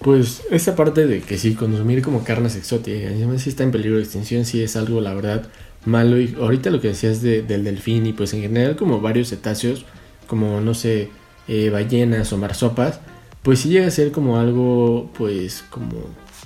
pues 0.00 0.42
esa 0.50 0.74
parte 0.74 1.06
de 1.06 1.20
que 1.20 1.38
sí, 1.38 1.54
consumir 1.54 2.02
como 2.02 2.24
carnes 2.24 2.56
exóticas, 2.56 3.12
además 3.12 3.42
si 3.42 3.50
está 3.50 3.62
en 3.62 3.70
peligro 3.70 3.96
de 3.96 4.02
extinción, 4.02 4.44
sí 4.44 4.62
es 4.62 4.76
algo, 4.76 5.00
la 5.00 5.14
verdad, 5.14 5.46
malo. 5.84 6.20
Y 6.20 6.36
ahorita 6.38 6.70
lo 6.70 6.80
que 6.80 6.88
decías 6.88 7.22
del 7.22 7.64
delfín 7.64 8.06
y 8.06 8.12
pues 8.12 8.34
en 8.34 8.42
general 8.42 8.76
como 8.76 9.00
varios 9.00 9.28
cetáceos, 9.30 9.84
como 10.26 10.60
no 10.60 10.74
sé, 10.74 11.10
eh, 11.48 11.70
ballenas 11.70 12.32
o 12.32 12.38
marsopas, 12.38 13.00
pues 13.42 13.60
sí 13.60 13.68
llega 13.68 13.86
a 13.86 13.92
ser 13.92 14.10
como 14.10 14.38
algo, 14.38 15.10
pues 15.16 15.64
como 15.70 15.92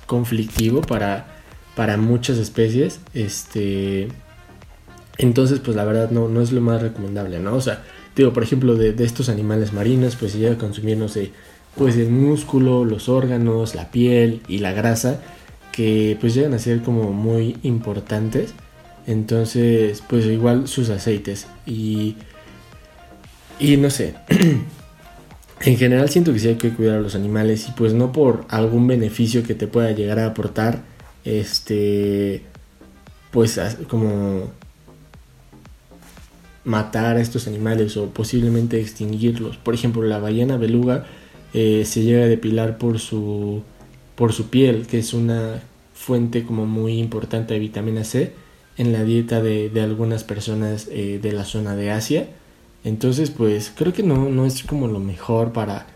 conflictivo 0.07 0.83
para, 0.83 1.41
para 1.75 1.97
muchas 1.97 2.37
especies. 2.37 3.01
Este 3.15 4.09
entonces, 5.21 5.61
pues 5.61 5.77
la 5.77 5.85
verdad 5.85 6.11
no, 6.11 6.29
no 6.29 6.41
es 6.41 6.51
lo 6.51 6.63
más 6.63 6.81
recomendable, 6.81 7.41
¿no? 7.41 7.55
O 7.55 7.61
sea, 7.61 7.83
digo, 8.17 8.33
por 8.33 8.43
ejemplo, 8.43 8.75
de, 8.75 8.95
estos 9.05 9.29
animales 9.29 9.75
marinos, 9.75 10.17
pues 10.17 10.33
se 10.33 10.39
llega 10.39 10.55
a 10.55 10.59
consumir, 10.59 10.97
no 10.97 11.09
sé, 11.09 11.33
pues 11.77 11.97
el 11.97 12.09
músculo, 12.09 12.87
los 12.87 13.11
órganos, 13.11 13.75
la 13.75 13.91
piel 13.91 14.41
y 14.49 14.59
la 14.59 14.73
grasa, 14.73 15.21
que 15.73 16.17
pues 16.21 16.35
llegan 16.35 16.55
a 16.55 16.59
ser 16.59 16.81
como 16.81 17.13
muy 17.13 17.59
importantes. 17.63 18.55
Entonces, 19.07 20.03
pues 20.09 20.25
igual 20.25 20.69
sus 20.69 20.89
aceites. 20.89 21.47
Y, 21.67 22.17
y 23.59 23.77
no 23.77 23.91
sé, 23.91 24.15
en 25.61 25.77
general 25.77 26.09
siento 26.09 26.33
que 26.33 26.39
sí 26.39 26.49
hay 26.49 26.55
que 26.55 26.71
cuidar 26.71 26.97
a 26.97 27.03
los 27.03 27.15
animales 27.15 27.69
y 27.69 27.73
pues 27.73 27.93
no 27.93 28.11
por 28.11 28.47
algún 28.49 28.87
beneficio 28.87 29.43
que 29.43 29.55
te 29.55 29.67
pueda 29.67 29.93
llegar 29.93 30.19
a 30.19 30.29
aportar, 30.29 30.81
este, 31.27 32.43
pues 33.31 33.61
como 33.87 34.51
matar 36.65 37.17
a 37.17 37.21
estos 37.21 37.47
animales 37.47 37.97
o 37.97 38.11
posiblemente 38.11 38.81
extinguirlos. 38.81 39.57
Por 39.57 39.75
ejemplo, 39.75 40.03
la 40.03 40.19
ballena 40.19 40.57
beluga 40.57 41.07
eh, 41.55 41.85
se 41.87 42.03
llega 42.03 42.25
a 42.25 42.29
depilar 42.29 42.79
por 42.79 42.99
su, 42.99 43.63
por 44.15 44.33
su 44.33 44.49
piel, 44.49 44.87
que 44.87 44.99
es 44.99 45.15
una 45.15 45.63
fuente 45.95 46.45
como 46.45 46.67
muy 46.67 46.99
importante 46.99 47.55
de 47.55 47.61
vitamina 47.61 48.05
C 48.05 48.33
en 48.77 48.93
la 48.93 49.05
dieta 49.05 49.43
de, 49.43 49.71
algunas 49.83 50.25
personas 50.25 50.89
eh, 50.91 51.19
de 51.21 51.33
la 51.33 51.45
zona 51.45 51.77
de 51.77 51.91
Asia. 51.91 52.29
Entonces, 52.85 53.31
pues 53.31 53.73
creo 53.75 53.93
que 53.93 54.03
no, 54.03 54.29
no 54.31 54.47
es 54.47 54.63
como 54.63 54.89
lo 54.89 55.01
mejor 55.01 55.53
para 55.53 55.87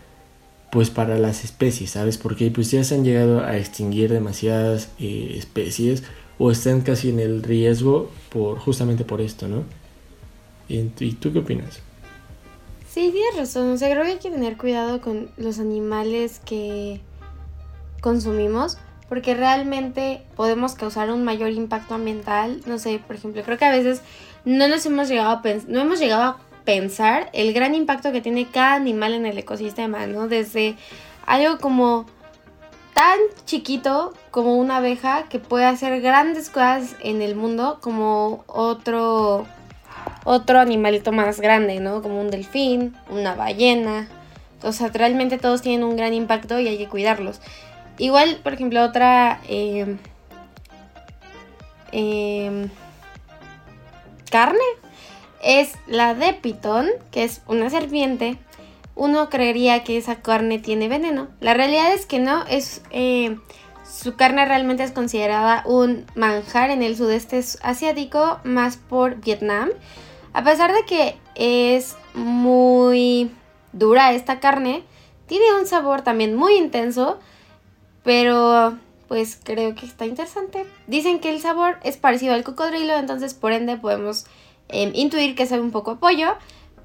pues 0.75 0.89
para 0.89 1.17
las 1.17 1.45
especies, 1.45 1.91
¿sabes? 1.91 2.17
Porque 2.17 2.51
pues 2.51 2.69
ya 2.69 2.83
se 2.83 2.95
han 2.95 3.05
llegado 3.05 3.45
a 3.45 3.55
extinguir 3.55 4.11
demasiadas 4.11 4.89
eh, 4.99 5.35
especies 5.37 6.03
o 6.37 6.51
están 6.51 6.81
casi 6.81 7.09
en 7.09 7.21
el 7.21 7.43
riesgo 7.43 8.11
por 8.29 8.59
justamente 8.59 9.05
por 9.05 9.21
esto, 9.21 9.47
¿no? 9.47 9.63
¿Y, 10.67 10.83
tú 10.83 11.31
qué 11.31 11.39
opinas? 11.39 11.79
Sí, 12.89 13.11
tienes 13.11 13.35
razón. 13.37 13.71
O 13.71 13.77
sea, 13.77 13.89
creo 13.91 14.03
que 14.03 14.11
hay 14.11 14.19
que 14.19 14.31
tener 14.31 14.57
cuidado 14.57 15.01
con 15.01 15.29
los 15.37 15.59
animales 15.59 16.41
que 16.45 17.01
consumimos 18.01 18.77
porque 19.09 19.35
realmente 19.35 20.23
podemos 20.35 20.73
causar 20.73 21.11
un 21.11 21.23
mayor 21.23 21.51
impacto 21.51 21.95
ambiental. 21.95 22.61
No 22.65 22.79
sé, 22.79 22.99
por 23.05 23.15
ejemplo, 23.15 23.43
creo 23.43 23.57
que 23.57 23.65
a 23.65 23.71
veces 23.71 24.01
no 24.45 24.67
nos 24.67 24.85
hemos 24.85 25.09
llegado 25.09 25.29
a 25.29 25.41
no 25.67 25.81
hemos 25.81 25.99
llegado 25.99 26.23
a 26.23 26.37
pensar 26.63 27.29
el 27.33 27.53
gran 27.53 27.75
impacto 27.75 28.11
que 28.11 28.21
tiene 28.21 28.47
cada 28.47 28.73
animal 28.73 29.13
en 29.13 29.25
el 29.25 29.37
ecosistema, 29.37 30.07
¿no? 30.07 30.27
Desde 30.27 30.75
algo 31.25 31.59
como 31.59 32.05
tan 32.93 33.19
chiquito 33.45 34.13
como 34.31 34.55
una 34.55 34.77
abeja 34.77 35.23
que 35.29 35.39
puede 35.39 35.65
hacer 35.65 36.01
grandes 36.01 36.49
cosas 36.49 36.95
en 37.01 37.21
el 37.21 37.35
mundo 37.35 37.79
como 37.81 38.43
otro 38.47 39.45
otro 40.25 40.59
animalito 40.59 41.13
más 41.13 41.39
grande, 41.39 41.79
¿no? 41.79 42.01
Como 42.01 42.19
un 42.19 42.29
delfín, 42.29 42.93
una 43.09 43.35
ballena. 43.35 44.09
O 44.63 44.73
sea, 44.73 44.89
realmente 44.89 45.37
todos 45.37 45.61
tienen 45.61 45.85
un 45.85 45.95
gran 45.95 46.13
impacto 46.13 46.59
y 46.59 46.67
hay 46.67 46.77
que 46.77 46.89
cuidarlos. 46.89 47.39
Igual, 47.97 48.39
por 48.43 48.53
ejemplo, 48.53 48.83
otra 48.83 49.39
em, 49.47 49.97
em, 51.91 52.69
carne 54.29 54.59
es 55.43 55.73
la 55.87 56.15
de 56.15 56.33
pitón, 56.33 56.89
que 57.11 57.23
es 57.23 57.41
una 57.47 57.69
serpiente. 57.69 58.37
Uno 58.95 59.29
creería 59.29 59.83
que 59.83 59.97
esa 59.97 60.21
carne 60.21 60.57
tiene 60.57 60.87
veneno. 60.87 61.27
La 61.39 61.53
realidad 61.53 61.93
es 61.93 62.05
que 62.05 62.19
no, 62.19 62.45
es 62.47 62.81
em, 62.89 63.39
su 63.83 64.15
carne 64.15 64.45
realmente 64.45 64.83
es 64.83 64.91
considerada 64.91 65.63
un 65.65 66.05
manjar 66.15 66.71
en 66.71 66.81
el 66.81 66.97
sudeste 66.97 67.43
asiático, 67.61 68.39
más 68.43 68.77
por 68.77 69.17
Vietnam. 69.21 69.69
A 70.35 70.43
pesar 70.43 70.73
de 70.73 70.83
que 70.83 71.15
es 71.35 71.95
muy 72.13 73.31
dura 73.71 74.11
esta 74.11 74.41
carne, 74.41 74.83
tiene 75.27 75.45
un 75.57 75.65
sabor 75.65 76.01
también 76.01 76.35
muy 76.35 76.55
intenso, 76.55 77.19
pero 78.03 78.77
pues 79.07 79.39
creo 79.41 79.75
que 79.75 79.85
está 79.85 80.05
interesante. 80.05 80.65
Dicen 80.87 81.21
que 81.21 81.29
el 81.29 81.39
sabor 81.39 81.77
es 81.83 81.95
parecido 81.95 82.33
al 82.33 82.43
cocodrilo, 82.43 82.97
entonces 82.97 83.33
por 83.33 83.53
ende 83.53 83.77
podemos 83.77 84.25
em, 84.67 84.91
intuir 84.93 85.35
que 85.35 85.45
sabe 85.45 85.61
un 85.61 85.71
poco 85.71 85.91
a 85.91 85.99
pollo, 85.99 86.35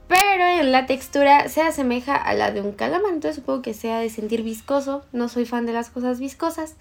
pero 0.07 0.45
en 0.45 0.71
la 0.71 0.87
textura 0.87 1.49
se 1.49 1.63
asemeja 1.63 2.15
a 2.15 2.35
la 2.35 2.53
de 2.53 2.61
un 2.61 2.71
calamar, 2.71 3.13
entonces 3.13 3.35
supongo 3.35 3.63
que 3.63 3.75
sea 3.75 3.99
de 3.99 4.11
sentir 4.11 4.45
viscoso. 4.45 5.03
No 5.11 5.29
soy 5.29 5.45
fan 5.45 5.67
de 5.67 5.73
las 5.73 5.91
cosas 5.91 6.21
viscosas, 6.21 6.77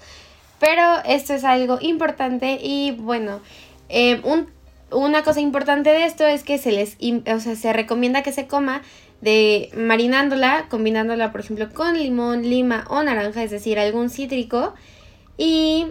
pero 0.59 0.83
esto 1.03 1.33
es 1.33 1.43
algo 1.45 1.79
importante 1.81 2.59
y 2.61 2.91
bueno, 2.91 3.39
em, 3.89 4.21
un 4.23 4.58
una 4.91 5.23
cosa 5.23 5.39
importante 5.39 5.89
de 5.89 6.05
esto 6.05 6.25
es 6.25 6.43
que 6.43 6.57
se 6.57 6.71
les, 6.71 6.97
o 7.33 7.39
sea, 7.39 7.55
se 7.55 7.73
recomienda 7.73 8.23
que 8.23 8.31
se 8.31 8.47
coma 8.47 8.81
de 9.21 9.69
marinándola, 9.75 10.67
combinándola, 10.69 11.31
por 11.31 11.41
ejemplo, 11.41 11.69
con 11.73 11.97
limón, 11.97 12.43
lima 12.43 12.85
o 12.89 13.03
naranja, 13.03 13.43
es 13.43 13.51
decir, 13.51 13.79
algún 13.79 14.09
cítrico. 14.09 14.73
Y 15.37 15.87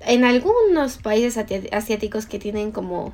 en 0.00 0.24
algunos 0.24 0.98
países 0.98 1.38
asiáticos 1.72 2.26
que 2.26 2.38
tienen 2.38 2.72
como 2.72 3.12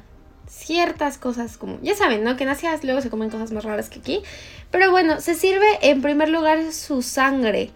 ciertas 0.48 1.18
cosas 1.18 1.56
como, 1.56 1.78
ya 1.82 1.94
saben, 1.94 2.22
¿no? 2.22 2.36
Que 2.36 2.44
en 2.44 2.50
Asia 2.50 2.78
luego 2.82 3.00
se 3.00 3.10
comen 3.10 3.30
cosas 3.30 3.50
más 3.52 3.64
raras 3.64 3.88
que 3.88 3.98
aquí. 3.98 4.22
Pero 4.70 4.90
bueno, 4.90 5.20
se 5.20 5.34
sirve 5.34 5.66
en 5.82 6.02
primer 6.02 6.28
lugar 6.28 6.72
su 6.72 7.02
sangre. 7.02 7.70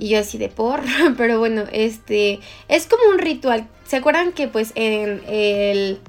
Y 0.00 0.08
yo 0.08 0.18
así 0.18 0.38
de 0.38 0.48
por, 0.48 0.80
pero 1.18 1.38
bueno, 1.38 1.64
este 1.72 2.40
es 2.68 2.86
como 2.86 3.10
un 3.12 3.18
ritual. 3.18 3.68
¿Se 3.86 3.96
acuerdan 3.96 4.32
que 4.32 4.48
pues 4.48 4.72
en 4.74 5.20
el 5.28 6.00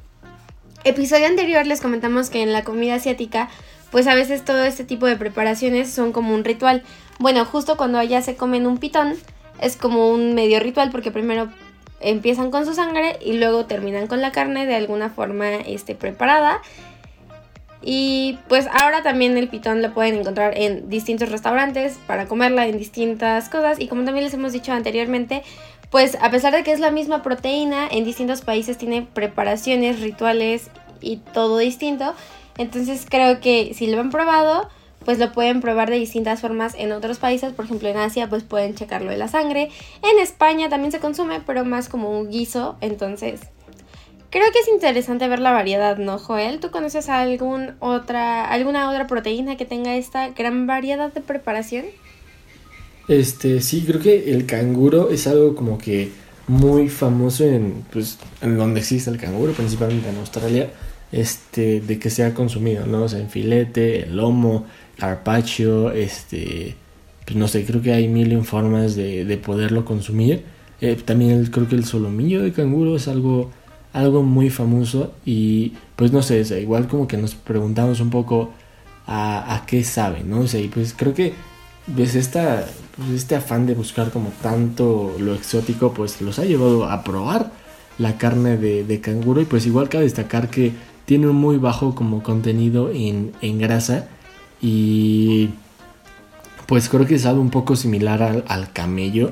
episodio 0.86 1.28
anterior 1.28 1.68
les 1.68 1.82
comentamos 1.82 2.30
que 2.30 2.42
en 2.42 2.54
la 2.54 2.64
comida 2.64 2.96
asiática 2.96 3.50
pues 3.92 4.08
a 4.08 4.16
veces 4.16 4.46
todo 4.46 4.64
este 4.64 4.86
tipo 4.86 5.06
de 5.06 5.18
preparaciones 5.18 5.92
son 5.92 6.14
como 6.14 6.34
un 6.34 6.46
ritual. 6.46 6.82
Bueno, 7.20 7.44
justo 7.44 7.76
cuando 7.76 8.02
ya 8.02 8.22
se 8.22 8.36
comen 8.36 8.66
un 8.66 8.78
pitón, 8.78 9.16
es 9.60 9.76
como 9.76 10.10
un 10.10 10.34
medio 10.34 10.62
ritual 10.62 10.90
porque 10.90 11.12
primero 11.12 11.50
empiezan 12.00 12.50
con 12.50 12.66
su 12.66 12.74
sangre 12.74 13.20
y 13.22 13.34
luego 13.34 13.66
terminan 13.66 14.08
con 14.08 14.22
la 14.22 14.32
carne 14.32 14.66
de 14.66 14.76
alguna 14.76 15.10
forma 15.10 15.56
este, 15.56 15.94
preparada. 15.96 16.62
Y 17.82 18.38
pues 18.48 18.68
ahora 18.68 19.02
también 19.02 19.38
el 19.38 19.50
pitón 19.50 19.82
lo 19.82 19.94
pueden 19.94 20.16
encontrar 20.16 20.58
en 20.58 20.90
distintos 20.90 21.30
restaurantes 21.30 21.98
para 22.06 22.28
comerla 22.28 22.68
en 22.68 22.78
distintas 22.78 23.50
cosas. 23.50 23.80
Y 23.80 23.88
como 23.88 24.04
también 24.04 24.26
les 24.26 24.34
hemos 24.34 24.54
dicho 24.54 24.72
anteriormente, 24.72 25.42
pues 25.90 26.18
a 26.22 26.30
pesar 26.30 26.54
de 26.54 26.64
que 26.64 26.72
es 26.72 26.80
la 26.80 26.92
misma 26.92 27.24
proteína, 27.24 27.88
en 27.90 28.06
distintos 28.06 28.42
países 28.42 28.78
tiene 28.78 29.02
preparaciones, 29.02 30.00
rituales 30.00 30.70
y 31.02 31.18
todo 31.18 31.58
distinto. 31.58 32.14
Entonces 32.58 33.06
creo 33.10 33.40
que 33.40 33.74
si 33.74 33.88
lo 33.88 34.00
han 34.00 34.12
probado, 34.12 34.70
pues 35.04 35.18
lo 35.18 35.32
pueden 35.32 35.62
probar 35.62 35.90
de 35.90 35.98
distintas 35.98 36.42
formas 36.42 36.76
en 36.78 36.92
otros 36.92 37.18
países, 37.18 37.54
por 37.54 37.66
ejemplo 37.66 37.90
en 37.90 37.98
Asia 37.98 38.30
pues 38.30 38.44
pueden 38.44 38.76
checarlo 38.76 39.10
de 39.10 39.18
la 39.18 39.28
sangre, 39.28 39.70
en 40.04 40.20
España 40.20 40.70
también 40.70 40.92
se 40.92 41.00
consume, 41.00 41.42
pero 41.46 41.66
más 41.66 41.90
como 41.90 42.12
un 42.12 42.30
guiso, 42.30 42.78
entonces 42.82 43.42
creo 44.32 44.52
que 44.52 44.60
es 44.60 44.68
interesante 44.74 45.28
ver 45.28 45.40
la 45.40 45.52
variedad, 45.52 45.98
¿no, 45.98 46.18
Joel? 46.18 46.60
¿Tú 46.60 46.72
conoces 46.72 47.10
algún 47.10 47.74
otra, 47.80 48.50
alguna 48.50 48.90
otra 48.90 49.06
proteína 49.06 49.58
que 49.58 49.66
tenga 49.66 49.96
esta 49.96 50.30
gran 50.30 50.66
variedad 50.66 51.14
de 51.14 51.22
preparación? 51.22 51.86
Este, 53.08 53.62
sí, 53.62 53.84
creo 53.86 54.02
que 54.02 54.34
el 54.34 54.46
canguro 54.48 55.12
es 55.12 55.28
algo 55.28 55.56
como 55.56 55.78
que 55.78 56.12
muy 56.48 56.90
famoso 56.90 57.46
en, 57.46 57.86
pues, 57.92 58.18
en 58.42 58.58
donde 58.58 58.80
existe 58.80 59.10
el 59.10 59.18
canguro, 59.18 59.54
principalmente 59.54 60.10
en 60.10 60.18
Australia, 60.18 60.70
este, 61.12 61.82
de 61.82 62.00
que 62.00 62.10
sea 62.10 62.34
consumido, 62.34 62.86
¿no? 62.86 63.04
O 63.04 63.10
sea, 63.10 63.20
en 63.20 63.30
filete, 63.30 64.04
el 64.04 64.16
lomo, 64.18 64.66
carpaccio, 64.98 65.92
este, 65.92 66.76
pues 67.26 67.36
no 67.36 67.48
sé, 67.48 67.66
creo 67.66 67.82
que 67.82 67.94
hay 67.94 68.08
mil 68.08 68.44
formas 68.44 68.96
de, 68.96 69.26
de 69.26 69.38
poderlo 69.38 69.86
consumir. 69.86 70.44
Eh, 70.80 70.98
también 71.04 71.46
creo 71.48 71.68
que 71.68 71.76
el 71.76 71.86
solomillo 71.86 72.42
de 72.42 72.52
canguro 72.54 72.96
es 72.96 73.08
algo, 73.08 73.52
algo 73.94 74.24
muy 74.24 74.50
famoso 74.50 75.14
y 75.26 75.74
pues 75.96 76.12
no 76.12 76.22
sé, 76.22 76.42
igual 76.62 76.88
como 76.88 77.08
que 77.08 77.18
nos 77.18 77.36
preguntamos 77.36 78.00
un 78.00 78.10
poco 78.10 78.52
a, 79.08 79.56
a 79.56 79.66
qué 79.66 79.84
sabe, 79.84 80.24
¿no? 80.24 80.46
Y 80.46 80.68
pues 80.68 80.94
creo 80.98 81.14
que 81.14 81.34
pues 81.96 82.16
esta, 82.16 82.66
pues 82.96 83.10
este 83.10 83.36
afán 83.36 83.66
de 83.66 83.74
buscar 83.74 84.12
como 84.12 84.30
tanto 84.42 85.16
lo 85.20 85.34
exótico, 85.34 85.94
pues 85.94 86.22
los 86.22 86.40
ha 86.40 86.46
llevado 86.46 86.86
a 86.86 87.04
probar 87.04 87.52
la 87.98 88.18
carne 88.18 88.58
de, 88.58 89.02
canguro 89.02 89.42
y 89.42 89.46
pues 89.46 89.66
igual 89.66 89.90
cabe 89.90 90.06
destacar 90.06 90.50
que 90.50 90.72
tiene 91.06 91.28
un 91.28 91.36
muy 91.36 91.58
bajo 91.58 91.94
como 91.96 92.24
contenido 92.24 92.92
en, 92.92 93.34
en 93.42 93.60
grasa 93.60 94.08
y 94.62 95.50
pues 96.68 96.88
creo 96.88 97.06
que 97.06 97.20
algo 97.26 97.42
un 97.42 97.50
poco 97.50 97.76
similar 97.76 98.44
al, 98.48 98.72
camello, 98.72 99.32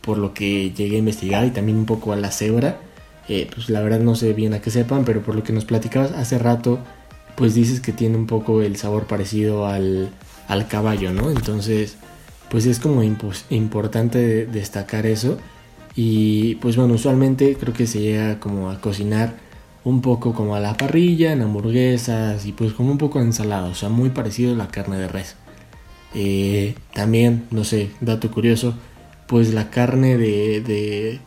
por 0.00 0.16
lo 0.16 0.32
que 0.32 0.70
llegué 0.70 0.96
a 0.96 0.98
investigar, 1.00 1.44
y 1.44 1.50
también 1.50 1.76
un 1.76 1.86
poco 1.86 2.12
a 2.12 2.16
la 2.16 2.30
cebra. 2.30 2.78
Eh, 3.28 3.48
pues 3.54 3.68
la 3.68 3.80
verdad 3.80 4.00
no 4.00 4.14
sé 4.14 4.32
bien 4.32 4.54
a 4.54 4.60
qué 4.60 4.70
sepan, 4.70 5.04
pero 5.04 5.22
por 5.22 5.34
lo 5.34 5.42
que 5.42 5.52
nos 5.52 5.64
platicabas 5.64 6.12
hace 6.12 6.38
rato, 6.38 6.78
pues 7.36 7.54
dices 7.54 7.80
que 7.80 7.92
tiene 7.92 8.16
un 8.16 8.26
poco 8.26 8.62
el 8.62 8.76
sabor 8.76 9.06
parecido 9.06 9.66
al, 9.66 10.10
al 10.48 10.66
caballo, 10.66 11.12
¿no? 11.12 11.30
Entonces, 11.30 11.96
pues 12.50 12.66
es 12.66 12.80
como 12.80 13.02
importante 13.02 14.46
destacar 14.46 15.06
eso. 15.06 15.38
Y 15.94 16.56
pues 16.56 16.76
bueno, 16.76 16.94
usualmente 16.94 17.56
creo 17.56 17.74
que 17.74 17.86
se 17.86 18.00
llega 18.00 18.40
como 18.40 18.70
a 18.70 18.80
cocinar 18.80 19.34
un 19.84 20.02
poco 20.02 20.34
como 20.34 20.54
a 20.54 20.60
la 20.60 20.76
parrilla, 20.76 21.32
en 21.32 21.42
hamburguesas 21.42 22.46
y 22.46 22.52
pues 22.52 22.72
como 22.72 22.92
un 22.92 22.98
poco 22.98 23.20
ensalada, 23.20 23.68
o 23.68 23.74
sea, 23.74 23.88
muy 23.88 24.10
parecido 24.10 24.54
a 24.54 24.56
la 24.56 24.68
carne 24.68 24.98
de 24.98 25.08
res. 25.08 25.36
Eh, 26.14 26.74
también, 26.94 27.46
no 27.50 27.64
sé, 27.64 27.90
dato 28.00 28.30
curioso, 28.30 28.74
pues 29.26 29.52
la 29.52 29.70
carne 29.70 30.16
de, 30.16 30.60
de, 30.60 31.20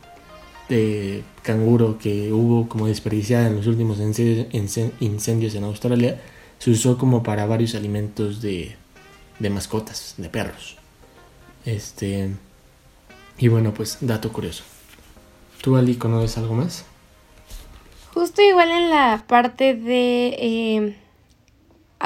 de, 0.72 1.22
canguro 1.42 1.98
que 1.98 2.32
hubo 2.32 2.68
como 2.68 2.86
desperdiciada 2.86 3.46
en 3.46 3.56
los 3.56 3.66
últimos 3.66 3.98
incendios 4.00 5.54
en 5.54 5.64
Australia, 5.64 6.20
se 6.58 6.70
usó 6.70 6.96
como 6.96 7.22
para 7.22 7.46
varios 7.46 7.74
alimentos 7.74 8.40
de, 8.40 8.76
de 9.38 9.50
mascotas, 9.50 10.14
de 10.16 10.28
perros. 10.28 10.76
Este. 11.64 12.30
Y 13.38 13.48
bueno, 13.48 13.74
pues 13.74 13.98
dato 14.00 14.32
curioso. 14.32 14.64
¿Tú, 15.60 15.76
Ali, 15.76 15.96
conoces 15.96 16.38
algo 16.38 16.54
más? 16.54 16.84
Justo 18.14 18.42
igual 18.42 18.70
en 18.70 18.90
la 18.90 19.24
parte 19.26 19.74
de 19.74 20.36
eh, 20.38 20.96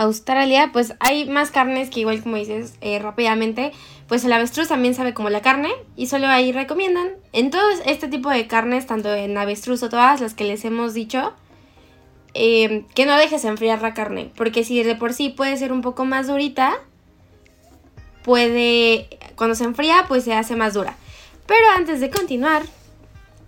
Australia, 0.02 0.70
pues 0.72 0.94
hay 1.00 1.28
más 1.28 1.50
carnes 1.50 1.90
que 1.90 2.00
igual 2.00 2.22
como 2.22 2.36
dices 2.36 2.74
eh, 2.80 2.98
rápidamente, 2.98 3.72
pues 4.08 4.24
el 4.24 4.32
avestruz 4.32 4.68
también 4.68 4.94
sabe 4.94 5.14
como 5.14 5.30
la 5.30 5.42
carne 5.42 5.70
y 5.96 6.06
solo 6.06 6.28
ahí 6.28 6.52
recomiendan 6.52 7.08
en 7.32 7.50
todo 7.50 7.62
este 7.84 8.08
tipo 8.08 8.30
de 8.30 8.46
carnes, 8.46 8.86
tanto 8.86 9.12
en 9.12 9.36
avestruz 9.36 9.82
o 9.82 9.88
todas 9.88 10.20
las 10.20 10.34
que 10.34 10.44
les 10.44 10.64
hemos 10.64 10.94
dicho, 10.94 11.32
eh, 12.34 12.84
que 12.94 13.06
no 13.06 13.16
dejes 13.16 13.44
enfriar 13.44 13.82
la 13.82 13.94
carne, 13.94 14.30
porque 14.36 14.64
si 14.64 14.82
de 14.82 14.94
por 14.94 15.12
sí 15.12 15.30
puede 15.30 15.56
ser 15.56 15.72
un 15.72 15.82
poco 15.82 16.04
más 16.04 16.26
durita, 16.26 16.74
puede, 18.22 19.08
cuando 19.36 19.54
se 19.54 19.64
enfría, 19.64 20.04
pues 20.08 20.24
se 20.24 20.34
hace 20.34 20.56
más 20.56 20.74
dura. 20.74 20.96
Pero 21.46 21.64
antes 21.76 22.00
de 22.00 22.10
continuar, 22.10 22.62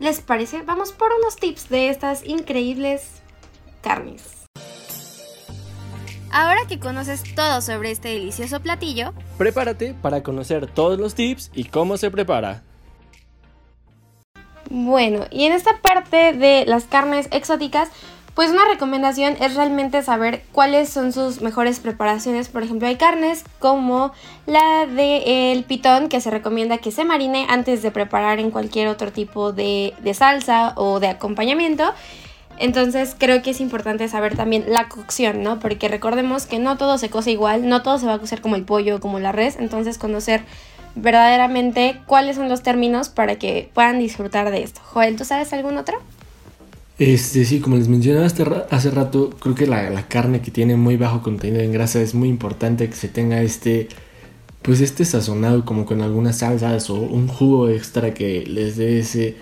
¿Les 0.00 0.20
parece? 0.20 0.62
Vamos 0.62 0.92
por 0.92 1.11
unos 1.12 1.37
tips 1.37 1.68
de 1.68 1.88
estas 1.88 2.24
increíbles 2.24 3.20
carnes. 3.82 4.38
Ahora 6.30 6.60
que 6.68 6.78
conoces 6.78 7.22
todo 7.34 7.60
sobre 7.62 7.90
este 7.90 8.08
delicioso 8.08 8.60
platillo, 8.60 9.14
prepárate 9.38 9.94
para 9.94 10.22
conocer 10.22 10.66
todos 10.66 10.98
los 10.98 11.14
tips 11.14 11.50
y 11.54 11.64
cómo 11.64 11.96
se 11.96 12.10
prepara. 12.10 12.62
Bueno, 14.70 15.24
y 15.30 15.44
en 15.44 15.52
esta 15.52 15.80
parte 15.80 16.34
de 16.34 16.64
las 16.66 16.84
carnes 16.84 17.28
exóticas, 17.32 17.88
pues 18.34 18.50
una 18.50 18.66
recomendación 18.66 19.36
es 19.40 19.56
realmente 19.56 20.02
saber 20.02 20.44
cuáles 20.52 20.90
son 20.90 21.12
sus 21.12 21.40
mejores 21.40 21.80
preparaciones. 21.80 22.48
Por 22.48 22.62
ejemplo, 22.62 22.86
hay 22.86 22.96
carnes 22.96 23.44
como 23.58 24.12
la 24.46 24.86
del 24.86 25.64
pitón 25.64 26.08
que 26.08 26.20
se 26.20 26.30
recomienda 26.30 26.78
que 26.78 26.92
se 26.92 27.04
marine 27.04 27.46
antes 27.48 27.82
de 27.82 27.90
preparar 27.90 28.38
en 28.38 28.50
cualquier 28.50 28.88
otro 28.88 29.10
tipo 29.10 29.52
de, 29.52 29.94
de 30.00 30.14
salsa 30.14 30.74
o 30.76 31.00
de 31.00 31.08
acompañamiento. 31.08 31.92
Entonces 32.60 33.14
creo 33.16 33.42
que 33.42 33.50
es 33.50 33.60
importante 33.60 34.08
saber 34.08 34.36
también 34.36 34.64
la 34.68 34.88
cocción, 34.88 35.42
¿no? 35.42 35.60
Porque 35.60 35.88
recordemos 35.88 36.46
que 36.46 36.58
no 36.58 36.76
todo 36.76 36.98
se 36.98 37.10
cose 37.10 37.30
igual, 37.30 37.68
no 37.68 37.82
todo 37.82 37.98
se 37.98 38.06
va 38.06 38.14
a 38.14 38.18
cocer 38.18 38.40
como 38.40 38.56
el 38.56 38.64
pollo 38.64 38.96
o 38.96 39.00
como 39.00 39.18
la 39.20 39.32
res, 39.32 39.56
entonces 39.58 39.98
conocer 39.98 40.42
verdaderamente 40.94 42.00
cuáles 42.06 42.36
son 42.36 42.48
los 42.48 42.62
términos 42.62 43.08
para 43.08 43.36
que 43.36 43.70
puedan 43.74 43.98
disfrutar 43.98 44.50
de 44.50 44.62
esto. 44.62 44.80
Joel, 44.84 45.16
¿tú 45.16 45.24
sabes 45.24 45.52
algún 45.52 45.76
otro? 45.76 45.98
Este, 46.98 47.44
sí, 47.44 47.60
como 47.60 47.76
les 47.76 47.86
mencionaba 47.86 48.26
hace 48.26 48.90
rato, 48.90 49.30
creo 49.38 49.54
que 49.54 49.68
la, 49.68 50.08
carne 50.08 50.40
que 50.40 50.50
tiene 50.50 50.76
muy 50.76 50.96
bajo 50.96 51.22
contenido 51.22 51.62
en 51.62 51.72
grasa 51.72 52.00
es 52.00 52.14
muy 52.14 52.28
importante 52.28 52.88
que 52.88 52.96
se 52.96 53.08
tenga 53.08 53.40
este, 53.40 53.88
pues 54.62 54.80
este 54.80 55.04
sazonado 55.04 55.64
como 55.64 55.86
con 55.86 56.02
algunas 56.02 56.38
salsas 56.38 56.90
o 56.90 56.94
un 56.96 57.28
jugo 57.28 57.68
extra 57.68 58.14
que 58.14 58.44
les 58.44 58.76
dé 58.76 58.98
ese, 58.98 59.36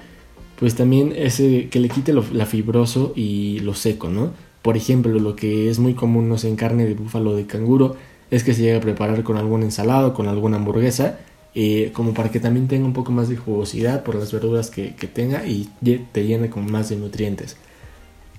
pues 0.58 0.74
también 0.74 1.12
ese, 1.16 1.68
que 1.68 1.80
le 1.80 1.88
quite 1.88 2.12
lo, 2.12 2.24
la 2.32 2.46
fibroso 2.46 3.12
y 3.14 3.60
lo 3.60 3.74
seco, 3.74 4.08
¿no? 4.08 4.32
Por 4.62 4.76
ejemplo, 4.76 5.18
lo 5.18 5.36
que 5.36 5.70
es 5.70 5.78
muy 5.78 5.94
común, 5.94 6.28
no 6.28 6.38
sé, 6.38 6.48
en 6.48 6.56
carne 6.56 6.86
de 6.86 6.94
búfalo 6.94 7.36
de 7.36 7.46
canguro, 7.46 7.96
es 8.30 8.42
que 8.42 8.54
se 8.54 8.62
llega 8.62 8.78
a 8.78 8.80
preparar 8.80 9.22
con 9.22 9.36
algún 9.36 9.62
ensalado, 9.62 10.14
con 10.14 10.28
alguna 10.28 10.56
hamburguesa, 10.56 11.20
eh, 11.54 11.90
como 11.94 12.14
para 12.14 12.30
que 12.30 12.40
también 12.40 12.68
tenga 12.68 12.84
un 12.84 12.92
poco 12.92 13.12
más 13.12 13.28
de 13.28 13.36
jugosidad 13.36 14.02
por 14.02 14.16
las 14.16 14.32
verduras 14.32 14.70
que, 14.70 14.90
tenga 15.12 15.46
y 15.46 15.68
te 16.12 16.26
llene 16.26 16.50
con 16.50 16.70
más 16.70 16.88
de 16.88 16.96
nutrientes. 16.96 17.56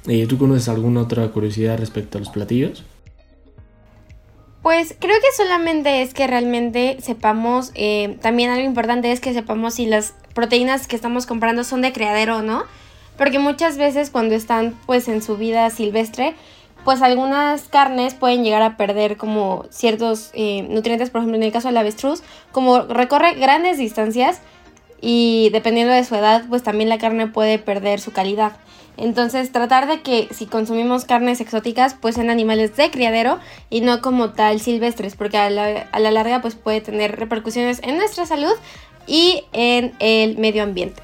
Eh, 0.08 0.26
¿Tú 0.28 0.38
conoces 0.38 0.70
alguna 0.70 1.02
otra 1.02 1.28
curiosidad 1.32 1.78
respecto 1.78 2.18
a 2.18 2.22
los 2.22 2.30
platillos? 2.30 2.84
Pues 4.68 4.98
creo 5.00 5.16
que 5.22 5.42
solamente 5.42 6.02
es 6.02 6.14
que 6.14 6.28
realmente 6.28 6.98
sepamos, 7.00 7.72
eh, 7.74 8.18
también 8.22 8.50
algo 8.50 8.66
importante 8.66 9.14
es 9.14 9.22
que 9.22 9.34
sepamos 9.34 9.76
si 9.76 9.86
las 9.86 10.14
proteínas 10.34 10.88
que 10.88 10.98
estamos 10.98 11.26
comprando 11.26 11.64
son 11.64 11.82
de 11.82 11.94
criadero 11.94 12.40
o 12.40 12.42
no, 12.42 12.66
porque 13.18 13.40
muchas 13.40 13.78
veces 13.78 14.10
cuando 14.10 14.36
están 14.36 14.78
pues 14.86 15.08
en 15.08 15.22
su 15.22 15.38
vida 15.38 15.70
silvestre, 15.70 16.36
pues 16.84 17.02
algunas 17.02 17.70
carnes 17.70 18.14
pueden 18.14 18.44
llegar 18.44 18.62
a 18.62 18.76
perder 18.76 19.16
como 19.16 19.64
ciertos 19.70 20.32
eh, 20.34 20.64
nutrientes, 20.64 21.12
por 21.12 21.22
ejemplo 21.22 21.38
en 21.38 21.44
el 21.44 21.54
caso 21.54 21.70
del 21.70 21.78
avestruz, 21.78 22.22
como 22.52 22.82
recorre 22.82 23.36
grandes 23.36 23.78
distancias 23.78 24.42
y 25.00 25.50
dependiendo 25.54 25.94
de 25.94 26.04
su 26.04 26.14
edad, 26.14 26.44
pues 26.50 26.62
también 26.62 26.90
la 26.90 26.98
carne 26.98 27.28
puede 27.28 27.58
perder 27.58 28.02
su 28.02 28.12
calidad. 28.12 28.58
Entonces 28.98 29.52
tratar 29.52 29.88
de 29.88 30.02
que 30.02 30.28
si 30.32 30.48
consumimos 30.48 31.06
carnes 31.06 31.40
exóticas, 31.40 31.94
pues 31.94 32.16
sean 32.16 32.30
animales 32.30 32.76
de 32.76 32.92
criadero 32.92 33.40
y 33.70 33.82
no 33.82 34.02
como 34.02 34.32
tal 34.32 34.60
silvestres, 34.60 35.16
porque 35.16 35.38
a 35.38 35.50
la, 35.50 35.88
a 35.92 36.00
la 36.00 36.12
larga 36.12 36.42
pues 36.42 36.56
puede 36.56 36.82
tener 36.82 37.18
repercusiones 37.18 37.80
en 37.84 37.98
nuestra 37.98 38.26
salud 38.26 38.54
y 39.06 39.44
en 39.54 39.94
el 40.00 40.38
medio 40.38 40.64
ambiente. 40.64 41.02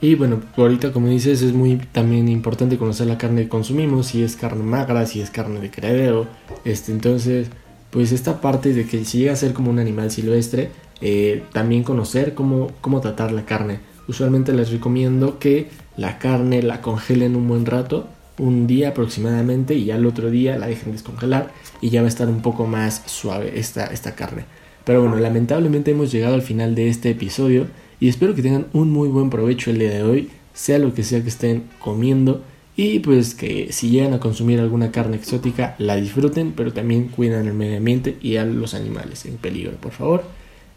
Y 0.00 0.14
bueno, 0.14 0.42
ahorita 0.56 0.92
como 0.92 1.08
dices 1.08 1.40
es 1.40 1.54
muy 1.54 1.76
también 1.76 2.28
importante 2.28 2.76
conocer 2.76 3.06
la 3.06 3.16
carne 3.16 3.44
que 3.44 3.48
consumimos, 3.48 4.08
si 4.08 4.22
es 4.22 4.36
carne 4.36 4.62
magra, 4.62 5.06
si 5.06 5.22
es 5.22 5.30
carne 5.30 5.58
de 5.58 5.70
criadero, 5.70 6.26
este, 6.64 6.92
entonces 6.92 7.48
pues 7.90 8.12
esta 8.12 8.42
parte 8.42 8.74
de 8.74 8.86
que 8.86 9.04
si 9.06 9.20
llega 9.20 9.32
a 9.32 9.36
ser 9.36 9.54
como 9.54 9.70
un 9.70 9.78
animal 9.78 10.10
silvestre, 10.10 10.70
eh, 11.00 11.42
también 11.52 11.82
conocer 11.82 12.34
cómo, 12.34 12.70
cómo 12.82 13.00
tratar 13.00 13.32
la 13.32 13.46
carne. 13.46 13.80
Usualmente 14.08 14.52
les 14.52 14.70
recomiendo 14.70 15.38
que 15.38 15.68
la 15.96 16.18
carne 16.18 16.62
la 16.62 16.80
congelen 16.80 17.36
un 17.36 17.48
buen 17.48 17.66
rato, 17.66 18.08
un 18.38 18.66
día 18.66 18.90
aproximadamente, 18.90 19.74
y 19.74 19.86
ya 19.86 19.96
el 19.96 20.06
otro 20.06 20.30
día 20.30 20.58
la 20.58 20.66
dejen 20.66 20.92
descongelar 20.92 21.52
y 21.80 21.90
ya 21.90 22.02
va 22.02 22.06
a 22.06 22.08
estar 22.08 22.28
un 22.28 22.42
poco 22.42 22.66
más 22.66 23.02
suave 23.06 23.58
esta, 23.58 23.86
esta 23.86 24.14
carne. 24.14 24.44
Pero 24.84 25.00
bueno, 25.00 25.16
lamentablemente 25.16 25.90
hemos 25.90 26.12
llegado 26.12 26.34
al 26.34 26.42
final 26.42 26.74
de 26.74 26.88
este 26.88 27.10
episodio 27.10 27.66
y 27.98 28.08
espero 28.08 28.34
que 28.34 28.42
tengan 28.42 28.66
un 28.72 28.90
muy 28.90 29.08
buen 29.08 29.30
provecho 29.30 29.70
el 29.70 29.78
día 29.78 29.90
de 29.90 30.02
hoy, 30.02 30.30
sea 30.54 30.78
lo 30.78 30.94
que 30.94 31.02
sea 31.02 31.22
que 31.22 31.28
estén 31.28 31.64
comiendo. 31.80 32.42
Y 32.76 32.98
pues 32.98 33.34
que 33.34 33.72
si 33.72 33.88
llegan 33.88 34.12
a 34.12 34.20
consumir 34.20 34.60
alguna 34.60 34.92
carne 34.92 35.16
exótica, 35.16 35.74
la 35.78 35.96
disfruten, 35.96 36.52
pero 36.52 36.74
también 36.74 37.08
cuiden 37.08 37.46
el 37.46 37.54
medio 37.54 37.78
ambiente 37.78 38.18
y 38.20 38.36
a 38.36 38.44
los 38.44 38.74
animales 38.74 39.24
en 39.24 39.38
peligro, 39.38 39.72
por 39.78 39.92
favor. 39.92 40.24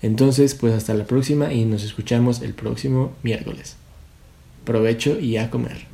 Entonces, 0.01 0.55
pues 0.55 0.73
hasta 0.73 0.93
la 0.93 1.05
próxima 1.05 1.53
y 1.53 1.65
nos 1.65 1.83
escuchamos 1.83 2.41
el 2.41 2.53
próximo 2.53 3.13
miércoles. 3.23 3.75
Provecho 4.65 5.19
y 5.19 5.37
a 5.37 5.49
comer. 5.49 5.87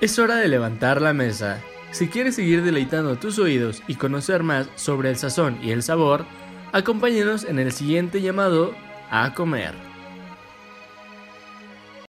Es 0.00 0.18
hora 0.18 0.36
de 0.36 0.48
levantar 0.48 1.00
la 1.00 1.12
mesa. 1.12 1.62
Si 1.90 2.08
quieres 2.08 2.34
seguir 2.34 2.62
deleitando 2.62 3.16
tus 3.16 3.38
oídos 3.38 3.82
y 3.88 3.94
conocer 3.94 4.42
más 4.42 4.68
sobre 4.74 5.10
el 5.10 5.16
sazón 5.16 5.58
y 5.62 5.70
el 5.70 5.82
sabor, 5.82 6.26
acompáñenos 6.72 7.44
en 7.44 7.58
el 7.58 7.72
siguiente 7.72 8.20
llamado 8.20 8.74
a 9.10 9.32
comer. 9.34 9.85